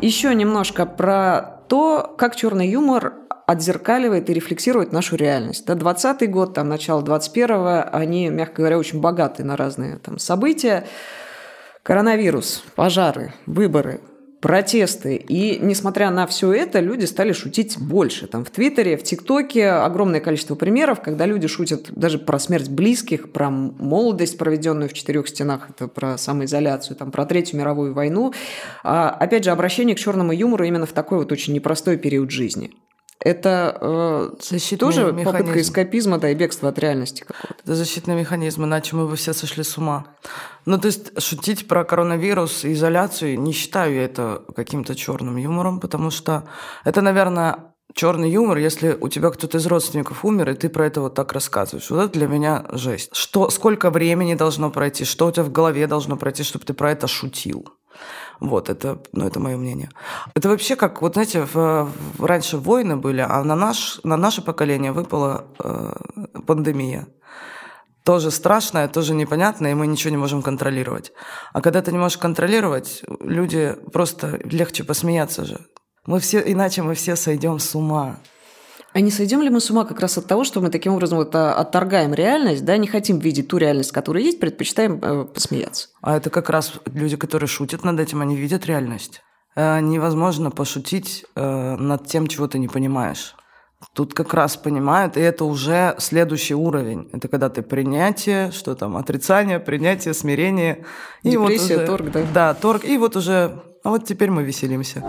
Еще 0.00 0.34
немножко 0.34 0.84
про 0.84 1.62
то, 1.66 2.14
как 2.18 2.36
черный 2.36 2.68
юмор 2.68 3.14
отзеркаливает 3.46 4.28
и 4.28 4.34
рефлексирует 4.34 4.92
нашу 4.92 5.16
реальность. 5.16 5.64
Да, 5.64 5.72
20-й 5.72 6.26
год, 6.26 6.52
там, 6.52 6.68
начало 6.68 7.00
21-го, 7.00 7.88
они, 7.90 8.28
мягко 8.28 8.56
говоря, 8.56 8.76
очень 8.76 9.00
богаты 9.00 9.44
на 9.44 9.56
разные 9.56 9.96
там, 9.96 10.18
события. 10.18 10.86
Коронавирус, 11.82 12.62
пожары, 12.76 13.32
выборы, 13.46 14.02
протесты. 14.40 15.16
И 15.16 15.58
несмотря 15.60 16.10
на 16.10 16.26
все 16.26 16.52
это, 16.52 16.80
люди 16.80 17.04
стали 17.04 17.32
шутить 17.32 17.78
больше. 17.78 18.26
Там 18.26 18.44
в 18.44 18.50
Твиттере, 18.50 18.96
в 18.96 19.02
ТикТоке 19.02 19.68
огромное 19.70 20.20
количество 20.20 20.54
примеров, 20.54 21.00
когда 21.00 21.26
люди 21.26 21.48
шутят 21.48 21.90
даже 21.90 22.18
про 22.18 22.38
смерть 22.38 22.68
близких, 22.68 23.32
про 23.32 23.50
молодость, 23.50 24.38
проведенную 24.38 24.88
в 24.88 24.92
четырех 24.92 25.28
стенах, 25.28 25.70
это 25.70 25.88
про 25.88 26.16
самоизоляцию, 26.16 26.96
там, 26.96 27.10
про 27.10 27.26
Третью 27.26 27.58
мировую 27.58 27.94
войну. 27.94 28.32
А, 28.84 29.10
опять 29.10 29.44
же, 29.44 29.50
обращение 29.50 29.96
к 29.96 29.98
черному 29.98 30.32
юмору 30.32 30.64
именно 30.64 30.86
в 30.86 30.92
такой 30.92 31.18
вот 31.18 31.32
очень 31.32 31.54
непростой 31.54 31.96
период 31.96 32.30
жизни. 32.30 32.70
Это 33.20 33.76
э, 33.80 34.30
Защитный 34.40 34.78
тоже 34.78 35.06
попытка 35.08 35.42
механизм. 35.42 35.60
эскапизма, 35.60 36.18
да, 36.18 36.30
и 36.30 36.34
бегства 36.34 36.68
от 36.68 36.78
реальности 36.78 37.24
какого-то. 37.26 37.62
Это 37.62 37.74
защитный 37.74 38.14
механизм, 38.14 38.64
иначе 38.64 38.94
мы 38.94 39.08
бы 39.08 39.16
все 39.16 39.32
сошли 39.32 39.64
с 39.64 39.76
ума. 39.76 40.06
Ну, 40.66 40.78
то 40.78 40.86
есть 40.86 41.20
шутить 41.20 41.66
про 41.66 41.84
коронавирус 41.84 42.64
и 42.64 42.72
изоляцию 42.72 43.40
не 43.40 43.52
считаю 43.52 43.94
я 43.94 44.04
это 44.04 44.42
каким-то 44.54 44.94
черным 44.94 45.36
юмором, 45.36 45.80
потому 45.80 46.10
что 46.10 46.44
это, 46.84 47.02
наверное, 47.02 47.74
черный 47.94 48.30
юмор, 48.30 48.58
если 48.58 48.96
у 49.00 49.08
тебя 49.08 49.30
кто-то 49.30 49.58
из 49.58 49.66
родственников 49.66 50.24
умер, 50.24 50.50
и 50.50 50.54
ты 50.54 50.68
про 50.68 50.86
это 50.86 51.00
вот 51.00 51.14
так 51.14 51.32
рассказываешь. 51.32 51.90
Вот 51.90 52.00
это 52.00 52.12
для 52.12 52.28
меня 52.28 52.66
жесть. 52.70 53.10
Что, 53.14 53.50
сколько 53.50 53.90
времени 53.90 54.34
должно 54.34 54.70
пройти, 54.70 55.04
что 55.04 55.26
у 55.26 55.32
тебя 55.32 55.42
в 55.42 55.50
голове 55.50 55.86
должно 55.86 56.16
пройти, 56.16 56.44
чтобы 56.44 56.64
ты 56.64 56.74
про 56.74 56.92
это 56.92 57.08
шутил. 57.08 57.68
Вот, 58.40 58.68
это, 58.70 58.98
ну, 59.12 59.26
это 59.26 59.40
мое 59.40 59.56
мнение. 59.56 59.90
Это 60.34 60.48
вообще 60.48 60.76
как, 60.76 61.02
вот 61.02 61.14
знаете, 61.14 61.44
в, 61.44 61.90
в, 62.18 62.24
раньше 62.24 62.56
войны 62.56 62.96
были, 62.96 63.20
а 63.20 63.42
на, 63.42 63.56
наш, 63.56 64.00
на 64.04 64.16
наше 64.16 64.42
поколение 64.42 64.92
выпала 64.92 65.46
э, 65.58 65.92
пандемия. 66.46 67.08
Тоже 68.04 68.30
страшная, 68.30 68.88
тоже 68.88 69.14
непонятная, 69.14 69.72
и 69.72 69.74
мы 69.74 69.86
ничего 69.86 70.10
не 70.10 70.16
можем 70.16 70.42
контролировать. 70.42 71.12
А 71.52 71.60
когда 71.60 71.82
ты 71.82 71.92
не 71.92 71.98
можешь 71.98 72.18
контролировать, 72.18 73.02
люди 73.20 73.76
просто 73.92 74.40
легче 74.44 74.84
посмеяться 74.84 75.44
же. 75.44 75.66
Мы 76.06 76.20
все, 76.20 76.40
иначе 76.40 76.82
мы 76.82 76.94
все 76.94 77.16
сойдем 77.16 77.58
с 77.58 77.74
ума. 77.74 78.20
А 78.98 79.00
не 79.00 79.12
сойдем 79.12 79.42
ли 79.42 79.48
мы 79.48 79.60
с 79.60 79.70
ума 79.70 79.84
как 79.84 80.00
раз 80.00 80.18
от 80.18 80.26
того, 80.26 80.42
что 80.42 80.60
мы 80.60 80.70
таким 80.70 80.92
образом 80.92 81.18
вот 81.18 81.32
а, 81.36 81.54
отторгаем 81.54 82.14
реальность, 82.14 82.64
да, 82.64 82.76
не 82.76 82.88
хотим 82.88 83.20
видеть 83.20 83.46
ту 83.46 83.56
реальность, 83.56 83.92
которая 83.92 84.24
есть, 84.24 84.40
предпочитаем 84.40 84.98
э, 85.00 85.24
посмеяться? 85.24 85.90
А 86.02 86.16
это 86.16 86.30
как 86.30 86.50
раз 86.50 86.72
люди, 86.86 87.16
которые 87.16 87.46
шутят 87.46 87.84
над 87.84 88.00
этим, 88.00 88.22
они 88.22 88.34
видят 88.34 88.66
реальность. 88.66 89.22
Э, 89.54 89.78
невозможно 89.78 90.50
пошутить 90.50 91.24
э, 91.36 91.76
над 91.76 92.08
тем, 92.08 92.26
чего 92.26 92.48
ты 92.48 92.58
не 92.58 92.66
понимаешь. 92.66 93.36
Тут 93.92 94.14
как 94.14 94.34
раз 94.34 94.56
понимают, 94.56 95.16
и 95.16 95.20
это 95.20 95.44
уже 95.44 95.94
следующий 95.98 96.56
уровень. 96.56 97.08
Это 97.12 97.28
когда 97.28 97.50
ты 97.50 97.62
принятие, 97.62 98.50
что 98.50 98.74
там, 98.74 98.96
отрицание, 98.96 99.60
принятие, 99.60 100.12
смирение. 100.12 100.84
И 101.22 101.30
Депрессия, 101.30 101.74
вот 101.74 101.82
уже, 101.82 101.86
торг, 101.86 102.10
да? 102.10 102.26
Да, 102.34 102.54
торг. 102.54 102.84
И 102.84 102.98
вот 102.98 103.14
уже, 103.14 103.62
а 103.84 103.90
вот 103.90 104.06
теперь 104.06 104.30
мы 104.30 104.42
веселимся. 104.42 105.04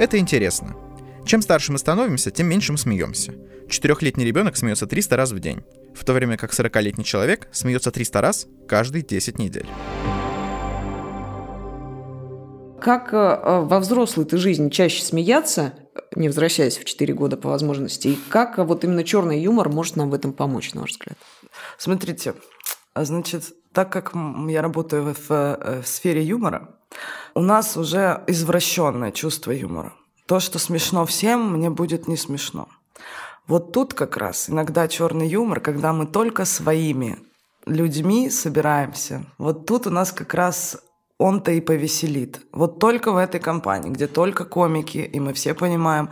Это 0.00 0.16
интересно. 0.16 0.74
Чем 1.26 1.42
старше 1.42 1.72
мы 1.72 1.78
становимся, 1.78 2.30
тем 2.30 2.46
меньше 2.46 2.72
мы 2.72 2.78
смеемся. 2.78 3.34
Четырехлетний 3.68 4.24
ребенок 4.24 4.56
смеется 4.56 4.86
300 4.86 5.14
раз 5.14 5.32
в 5.32 5.40
день, 5.40 5.62
в 5.94 6.06
то 6.06 6.14
время 6.14 6.38
как 6.38 6.54
40-летний 6.54 7.04
человек 7.04 7.48
смеется 7.52 7.90
300 7.90 8.20
раз 8.22 8.46
каждые 8.66 9.02
10 9.02 9.38
недель. 9.38 9.66
Как 12.80 13.12
э, 13.12 13.16
во 13.60 13.78
взрослой 13.78 14.24
ты 14.24 14.38
жизни 14.38 14.70
чаще 14.70 15.04
смеяться, 15.04 15.74
не 16.16 16.28
возвращаясь 16.28 16.78
в 16.78 16.86
4 16.86 17.12
года 17.12 17.36
по 17.36 17.50
возможности, 17.50 18.08
и 18.08 18.18
как 18.30 18.56
вот 18.56 18.84
именно 18.84 19.04
черный 19.04 19.42
юмор 19.42 19.68
может 19.68 19.96
нам 19.96 20.08
в 20.08 20.14
этом 20.14 20.32
помочь, 20.32 20.72
на 20.72 20.80
ваш 20.80 20.92
взгляд? 20.92 21.18
Смотрите, 21.76 22.32
а 22.94 23.04
значит, 23.04 23.52
так 23.74 23.92
как 23.92 24.14
я 24.48 24.62
работаю 24.62 25.14
в, 25.14 25.30
э, 25.30 25.82
в 25.82 25.86
сфере 25.86 26.24
юмора, 26.24 26.79
у 27.34 27.40
нас 27.40 27.76
уже 27.76 28.22
извращенное 28.26 29.12
чувство 29.12 29.52
юмора. 29.52 29.92
То, 30.26 30.40
что 30.40 30.58
смешно 30.58 31.06
всем, 31.06 31.52
мне 31.52 31.70
будет 31.70 32.08
не 32.08 32.16
смешно. 32.16 32.68
Вот 33.46 33.72
тут 33.72 33.94
как 33.94 34.16
раз 34.16 34.48
иногда 34.48 34.86
черный 34.88 35.28
юмор, 35.28 35.60
когда 35.60 35.92
мы 35.92 36.06
только 36.06 36.44
своими 36.44 37.18
людьми 37.66 38.30
собираемся. 38.30 39.24
Вот 39.38 39.66
тут 39.66 39.86
у 39.86 39.90
нас 39.90 40.12
как 40.12 40.34
раз 40.34 40.78
он-то 41.18 41.52
и 41.52 41.60
повеселит. 41.60 42.40
Вот 42.52 42.78
только 42.78 43.12
в 43.12 43.16
этой 43.18 43.40
компании, 43.40 43.90
где 43.90 44.06
только 44.06 44.44
комики, 44.44 44.98
и 44.98 45.20
мы 45.20 45.34
все 45.34 45.52
понимаем, 45.52 46.10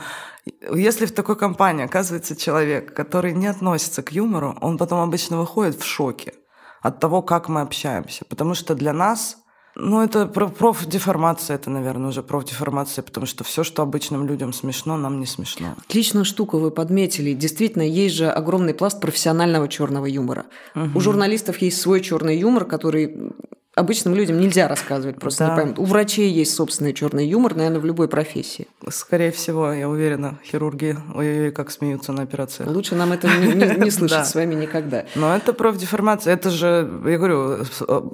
если 0.74 1.06
в 1.06 1.12
такой 1.12 1.36
компании 1.36 1.84
оказывается 1.84 2.36
человек, 2.36 2.94
который 2.94 3.32
не 3.32 3.46
относится 3.46 4.02
к 4.02 4.12
юмору, 4.12 4.58
он 4.60 4.76
потом 4.76 5.00
обычно 5.00 5.38
выходит 5.38 5.80
в 5.80 5.84
шоке 5.84 6.34
от 6.82 7.00
того, 7.00 7.22
как 7.22 7.48
мы 7.48 7.62
общаемся. 7.62 8.24
Потому 8.26 8.54
что 8.54 8.74
для 8.74 8.92
нас 8.92 9.37
ну, 9.78 10.02
это 10.02 10.26
профдеформация, 10.26 11.54
это, 11.54 11.70
наверное, 11.70 12.08
уже 12.08 12.22
профдеформация, 12.22 13.02
потому 13.02 13.26
что 13.26 13.44
все, 13.44 13.62
что 13.62 13.82
обычным 13.82 14.26
людям 14.26 14.52
смешно, 14.52 14.96
нам 14.96 15.20
не 15.20 15.26
смешно. 15.26 15.74
Отличную 15.88 16.24
штуку 16.24 16.58
вы 16.58 16.70
подметили. 16.72 17.32
Действительно, 17.32 17.82
есть 17.82 18.16
же 18.16 18.28
огромный 18.28 18.74
пласт 18.74 19.00
профессионального 19.00 19.68
черного 19.68 20.06
юмора. 20.06 20.46
Угу. 20.74 20.98
У 20.98 21.00
журналистов 21.00 21.58
есть 21.58 21.80
свой 21.80 22.00
черный 22.00 22.36
юмор, 22.36 22.64
который 22.64 23.32
обычным 23.78 24.14
людям 24.14 24.40
нельзя 24.40 24.68
рассказывать, 24.68 25.18
просто 25.18 25.46
да. 25.46 25.50
не 25.50 25.56
поймут. 25.56 25.78
У 25.78 25.84
врачей 25.84 26.30
есть 26.30 26.54
собственный 26.54 26.92
черный 26.92 27.26
юмор, 27.26 27.54
наверное, 27.54 27.80
в 27.80 27.84
любой 27.84 28.08
профессии. 28.08 28.68
Скорее 28.88 29.30
всего, 29.30 29.72
я 29.72 29.88
уверена, 29.88 30.38
хирурги, 30.44 30.96
ой-ой-ой, 31.14 31.50
как 31.52 31.70
смеются 31.70 32.12
на 32.12 32.22
операции. 32.22 32.64
Лучше 32.64 32.94
нам 32.94 33.12
это 33.12 33.28
не, 33.28 33.54
не, 33.54 33.84
не 33.84 33.90
слышать 33.98 34.26
с 34.26 34.34
вами 34.34 34.54
никогда. 34.54 35.04
Но 35.14 35.34
это 35.34 35.52
профдеформация. 35.52 36.34
Это 36.34 36.50
же, 36.50 36.90
я 37.06 37.18
говорю, 37.18 37.64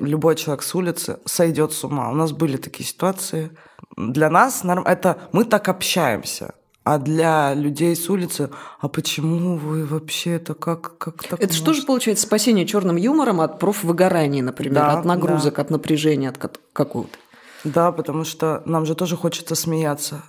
любой 0.01 0.37
человек 0.37 0.63
с 0.63 0.75
улицы 0.75 1.19
сойдет 1.25 1.73
с 1.73 1.85
ума. 1.85 2.11
У 2.11 2.15
нас 2.15 2.33
были 2.33 2.57
такие 2.57 2.89
ситуации. 2.89 3.51
Для 3.97 4.31
нас 4.31 4.63
это 4.65 5.19
мы 5.33 5.45
так 5.45 5.69
общаемся. 5.69 6.55
А 6.85 6.99
для 6.99 7.55
людей 7.55 7.97
с 7.97 8.11
улицы, 8.11 8.51
а 8.79 8.89
почему 8.89 9.57
вы 9.57 9.87
вообще 9.87 10.33
это 10.33 10.53
как, 10.53 10.99
как 10.99 11.23
так? 11.23 11.43
Это 11.43 11.55
что 11.55 11.73
же 11.73 11.83
получается 11.83 12.27
спасение 12.27 12.67
черным 12.67 12.97
юмором 12.97 13.41
от 13.41 13.59
профвыгорания, 13.59 14.43
например, 14.43 14.75
да, 14.75 14.99
от 14.99 15.07
нагрузок, 15.07 15.57
да. 15.57 15.63
от 15.63 15.71
напряжения, 15.71 16.29
от 16.29 16.61
какого-то? 16.75 17.17
Да, 17.65 17.91
потому 17.91 18.25
что 18.25 18.63
нам 18.67 18.85
же 18.85 18.95
тоже 18.95 19.17
хочется 19.17 19.55
смеяться. 19.55 20.23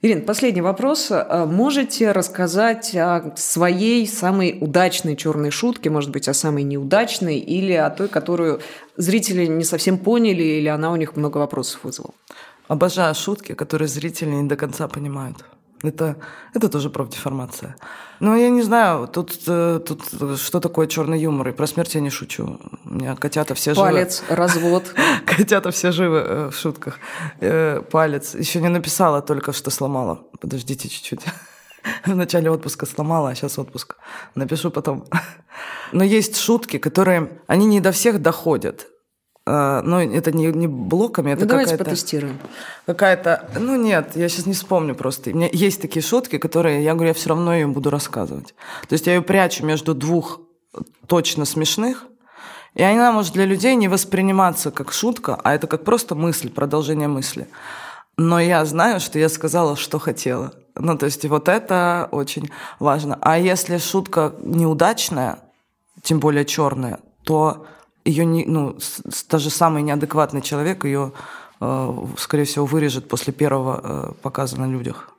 Ирина, 0.00 0.22
последний 0.22 0.62
вопрос. 0.62 1.08
А 1.10 1.44
можете 1.44 2.12
рассказать 2.12 2.96
о 2.96 3.34
своей 3.36 4.06
самой 4.06 4.56
удачной 4.60 5.14
черной 5.14 5.50
шутке, 5.50 5.90
может 5.90 6.10
быть, 6.10 6.26
о 6.26 6.34
самой 6.34 6.62
неудачной 6.62 7.38
или 7.38 7.72
о 7.72 7.90
той, 7.90 8.08
которую 8.08 8.60
зрители 8.96 9.44
не 9.44 9.64
совсем 9.64 9.98
поняли 9.98 10.42
или 10.42 10.68
она 10.68 10.90
у 10.90 10.96
них 10.96 11.16
много 11.16 11.36
вопросов 11.36 11.84
вызвала? 11.84 12.14
Обожаю 12.66 13.14
шутки, 13.14 13.52
которые 13.52 13.88
зрители 13.88 14.30
не 14.30 14.48
до 14.48 14.56
конца 14.56 14.88
понимают. 14.88 15.44
Это, 15.82 16.16
это 16.54 16.68
тоже 16.68 16.90
профдеформация. 16.90 17.76
Но 18.20 18.36
я 18.36 18.50
не 18.50 18.62
знаю, 18.62 19.08
тут, 19.08 19.32
э, 19.48 19.80
тут 19.84 20.02
что 20.38 20.60
такое 20.60 20.86
черный 20.86 21.20
юмор, 21.20 21.48
и 21.48 21.52
про 21.52 21.66
смерть 21.66 21.94
я 21.94 22.00
не 22.00 22.10
шучу. 22.10 22.60
У 22.84 22.94
меня 22.94 23.16
котята 23.16 23.54
все 23.54 23.74
живы. 23.74 23.86
Палец, 23.86 24.22
развод. 24.28 24.94
Котята 25.26 25.70
все 25.70 25.90
живы 25.90 26.18
э, 26.18 26.50
в 26.50 26.56
шутках. 26.56 26.98
Э, 27.40 27.82
палец. 27.90 28.34
Еще 28.34 28.60
не 28.60 28.68
написала, 28.68 29.22
только 29.22 29.52
что 29.52 29.70
сломала. 29.70 30.20
Подождите 30.40 30.88
чуть-чуть. 30.88 31.22
В 32.06 32.14
начале 32.14 32.48
отпуска 32.48 32.86
сломала, 32.86 33.30
а 33.30 33.34
сейчас 33.34 33.58
отпуск. 33.58 33.96
Напишу 34.36 34.70
потом. 34.70 35.04
Но 35.92 36.04
есть 36.04 36.36
шутки, 36.36 36.78
которые, 36.78 37.40
они 37.48 37.66
не 37.66 37.80
до 37.80 37.90
всех 37.90 38.22
доходят. 38.22 38.86
А, 39.44 39.82
ну, 39.82 39.98
это 39.98 40.30
не, 40.30 40.46
не 40.46 40.68
блоками, 40.68 41.32
это 41.32 41.42
ну, 41.42 41.48
давайте 41.48 41.76
потестируем. 41.76 42.38
Какая-то... 42.86 43.48
Ну, 43.58 43.76
нет, 43.76 44.12
я 44.14 44.28
сейчас 44.28 44.46
не 44.46 44.52
вспомню 44.52 44.94
просто. 44.94 45.30
У 45.30 45.34
меня 45.34 45.48
есть 45.52 45.82
такие 45.82 46.02
шутки, 46.02 46.38
которые, 46.38 46.84
я 46.84 46.94
говорю, 46.94 47.08
я 47.08 47.14
все 47.14 47.30
равно 47.30 47.54
ее 47.54 47.66
буду 47.66 47.90
рассказывать. 47.90 48.54
То 48.88 48.92
есть 48.92 49.06
я 49.06 49.14
ее 49.14 49.22
прячу 49.22 49.64
между 49.64 49.94
двух 49.94 50.40
точно 51.08 51.44
смешных, 51.44 52.06
и 52.74 52.82
она 52.82 53.12
может 53.12 53.34
для 53.34 53.44
людей 53.44 53.74
не 53.74 53.88
восприниматься 53.88 54.70
как 54.70 54.92
шутка, 54.92 55.38
а 55.42 55.54
это 55.54 55.66
как 55.66 55.84
просто 55.84 56.14
мысль, 56.14 56.48
продолжение 56.48 57.08
мысли. 57.08 57.48
Но 58.16 58.38
я 58.40 58.64
знаю, 58.64 59.00
что 59.00 59.18
я 59.18 59.28
сказала, 59.28 59.76
что 59.76 59.98
хотела. 59.98 60.52
Ну, 60.74 60.96
то 60.96 61.06
есть 61.06 61.24
вот 61.24 61.48
это 61.48 62.08
очень 62.12 62.50
важно. 62.78 63.18
А 63.20 63.38
если 63.38 63.78
шутка 63.78 64.34
неудачная, 64.42 65.38
тем 66.02 66.20
более 66.20 66.44
черная, 66.44 67.00
то 67.24 67.66
ее 68.04 68.24
не, 68.24 68.44
ну, 68.44 68.76
даже 69.28 69.50
самый 69.50 69.82
неадекватный 69.82 70.42
человек 70.42 70.84
ее, 70.84 71.12
э, 71.60 72.06
скорее 72.18 72.44
всего, 72.44 72.66
вырежет 72.66 73.08
после 73.08 73.32
первого 73.32 73.80
э, 73.82 74.12
показа 74.22 74.60
на 74.60 74.66
людях. 74.66 75.10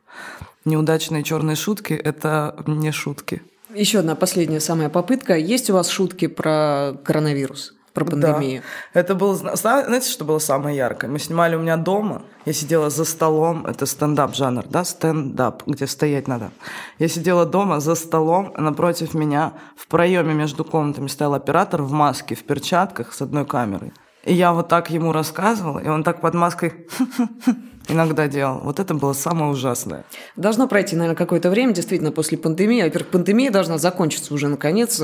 Неудачные 0.65 1.23
черные 1.23 1.55
шутки– 1.55 1.93
это 2.03 2.55
не 2.67 2.91
шутки. 2.91 3.41
Еще 3.73 3.99
одна 3.99 4.15
последняя 4.15 4.59
самая 4.59 4.89
попытка. 4.89 5.35
Есть 5.35 5.69
у 5.69 5.73
вас 5.73 5.89
шутки 5.89 6.27
про 6.27 6.93
коронавирус? 7.03 7.73
Про 7.93 8.05
пандемию. 8.05 8.63
Да. 8.93 8.99
Это 8.99 9.15
было, 9.15 9.35
знаете, 9.35 10.09
что 10.09 10.25
было 10.25 10.39
самое 10.39 10.75
яркое? 10.75 11.09
Мы 11.09 11.19
снимали 11.19 11.55
у 11.55 11.59
меня 11.59 11.77
дома, 11.77 12.23
я 12.45 12.53
сидела 12.53 12.89
за 12.89 13.05
столом, 13.05 13.65
это 13.65 13.85
стендап 13.85 14.35
жанр, 14.35 14.65
да, 14.67 14.83
стендап, 14.83 15.63
где 15.67 15.87
стоять 15.87 16.27
надо. 16.27 16.51
Я 16.99 17.07
сидела 17.07 17.45
дома 17.45 17.79
за 17.79 17.95
столом, 17.95 18.53
напротив 18.57 19.13
меня 19.13 19.53
в 19.77 19.87
проеме 19.87 20.33
между 20.33 20.65
комнатами 20.65 21.07
стоял 21.07 21.33
оператор 21.33 21.81
в 21.83 21.91
маске, 21.91 22.35
в 22.35 22.43
перчатках 22.43 23.13
с 23.13 23.21
одной 23.21 23.45
камерой. 23.45 23.93
И 24.23 24.33
я 24.33 24.53
вот 24.53 24.69
так 24.69 24.89
ему 24.89 25.11
рассказывала, 25.11 25.79
и 25.79 25.87
он 25.87 26.03
так 26.03 26.21
под 26.21 26.33
маской 26.33 26.87
иногда 27.87 28.27
делал. 28.27 28.59
Вот 28.63 28.79
это 28.79 28.93
было 28.93 29.13
самое 29.13 29.51
ужасное. 29.51 30.05
Должно 30.35 30.67
пройти, 30.67 30.95
наверное, 30.95 31.15
какое-то 31.15 31.49
время, 31.49 31.73
действительно, 31.73 32.11
после 32.11 32.37
пандемии. 32.37 32.81
Во-первых, 32.83 33.09
пандемия 33.09 33.51
должна 33.51 33.77
закончиться 33.77 34.33
уже 34.33 34.47
наконец. 34.47 35.01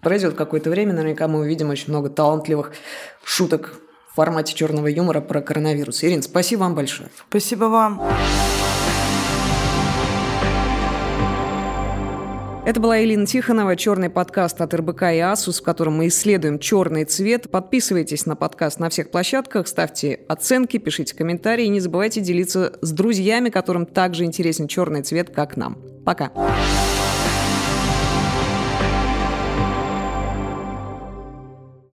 Пройдет 0.00 0.34
какое-то 0.34 0.70
время, 0.70 0.92
наверняка 0.92 1.28
мы 1.28 1.40
увидим 1.40 1.70
очень 1.70 1.90
много 1.90 2.10
талантливых 2.10 2.72
шуток 3.24 3.80
в 4.12 4.16
формате 4.16 4.54
черного 4.54 4.86
юмора 4.86 5.20
про 5.20 5.40
коронавирус. 5.40 6.02
Ирина, 6.04 6.22
спасибо 6.22 6.60
вам 6.60 6.74
большое. 6.74 7.08
Спасибо 7.28 7.64
вам. 7.64 8.02
Это 12.68 12.80
была 12.80 13.02
Элина 13.02 13.24
Тихонова, 13.24 13.76
черный 13.76 14.10
подкаст 14.10 14.60
от 14.60 14.74
РБК 14.74 15.04
и 15.14 15.20
Асус, 15.20 15.60
в 15.60 15.62
котором 15.62 15.96
мы 15.96 16.08
исследуем 16.08 16.58
черный 16.58 17.06
цвет. 17.06 17.50
Подписывайтесь 17.50 18.26
на 18.26 18.36
подкаст 18.36 18.78
на 18.78 18.90
всех 18.90 19.10
площадках, 19.10 19.66
ставьте 19.66 20.20
оценки, 20.28 20.76
пишите 20.76 21.16
комментарии 21.16 21.64
и 21.64 21.70
не 21.70 21.80
забывайте 21.80 22.20
делиться 22.20 22.78
с 22.82 22.92
друзьями, 22.92 23.48
которым 23.48 23.86
также 23.86 24.26
интересен 24.26 24.68
черный 24.68 25.00
цвет, 25.00 25.30
как 25.30 25.56
нам. 25.56 25.78
Пока. 26.04 26.28
Пока. 26.28 26.87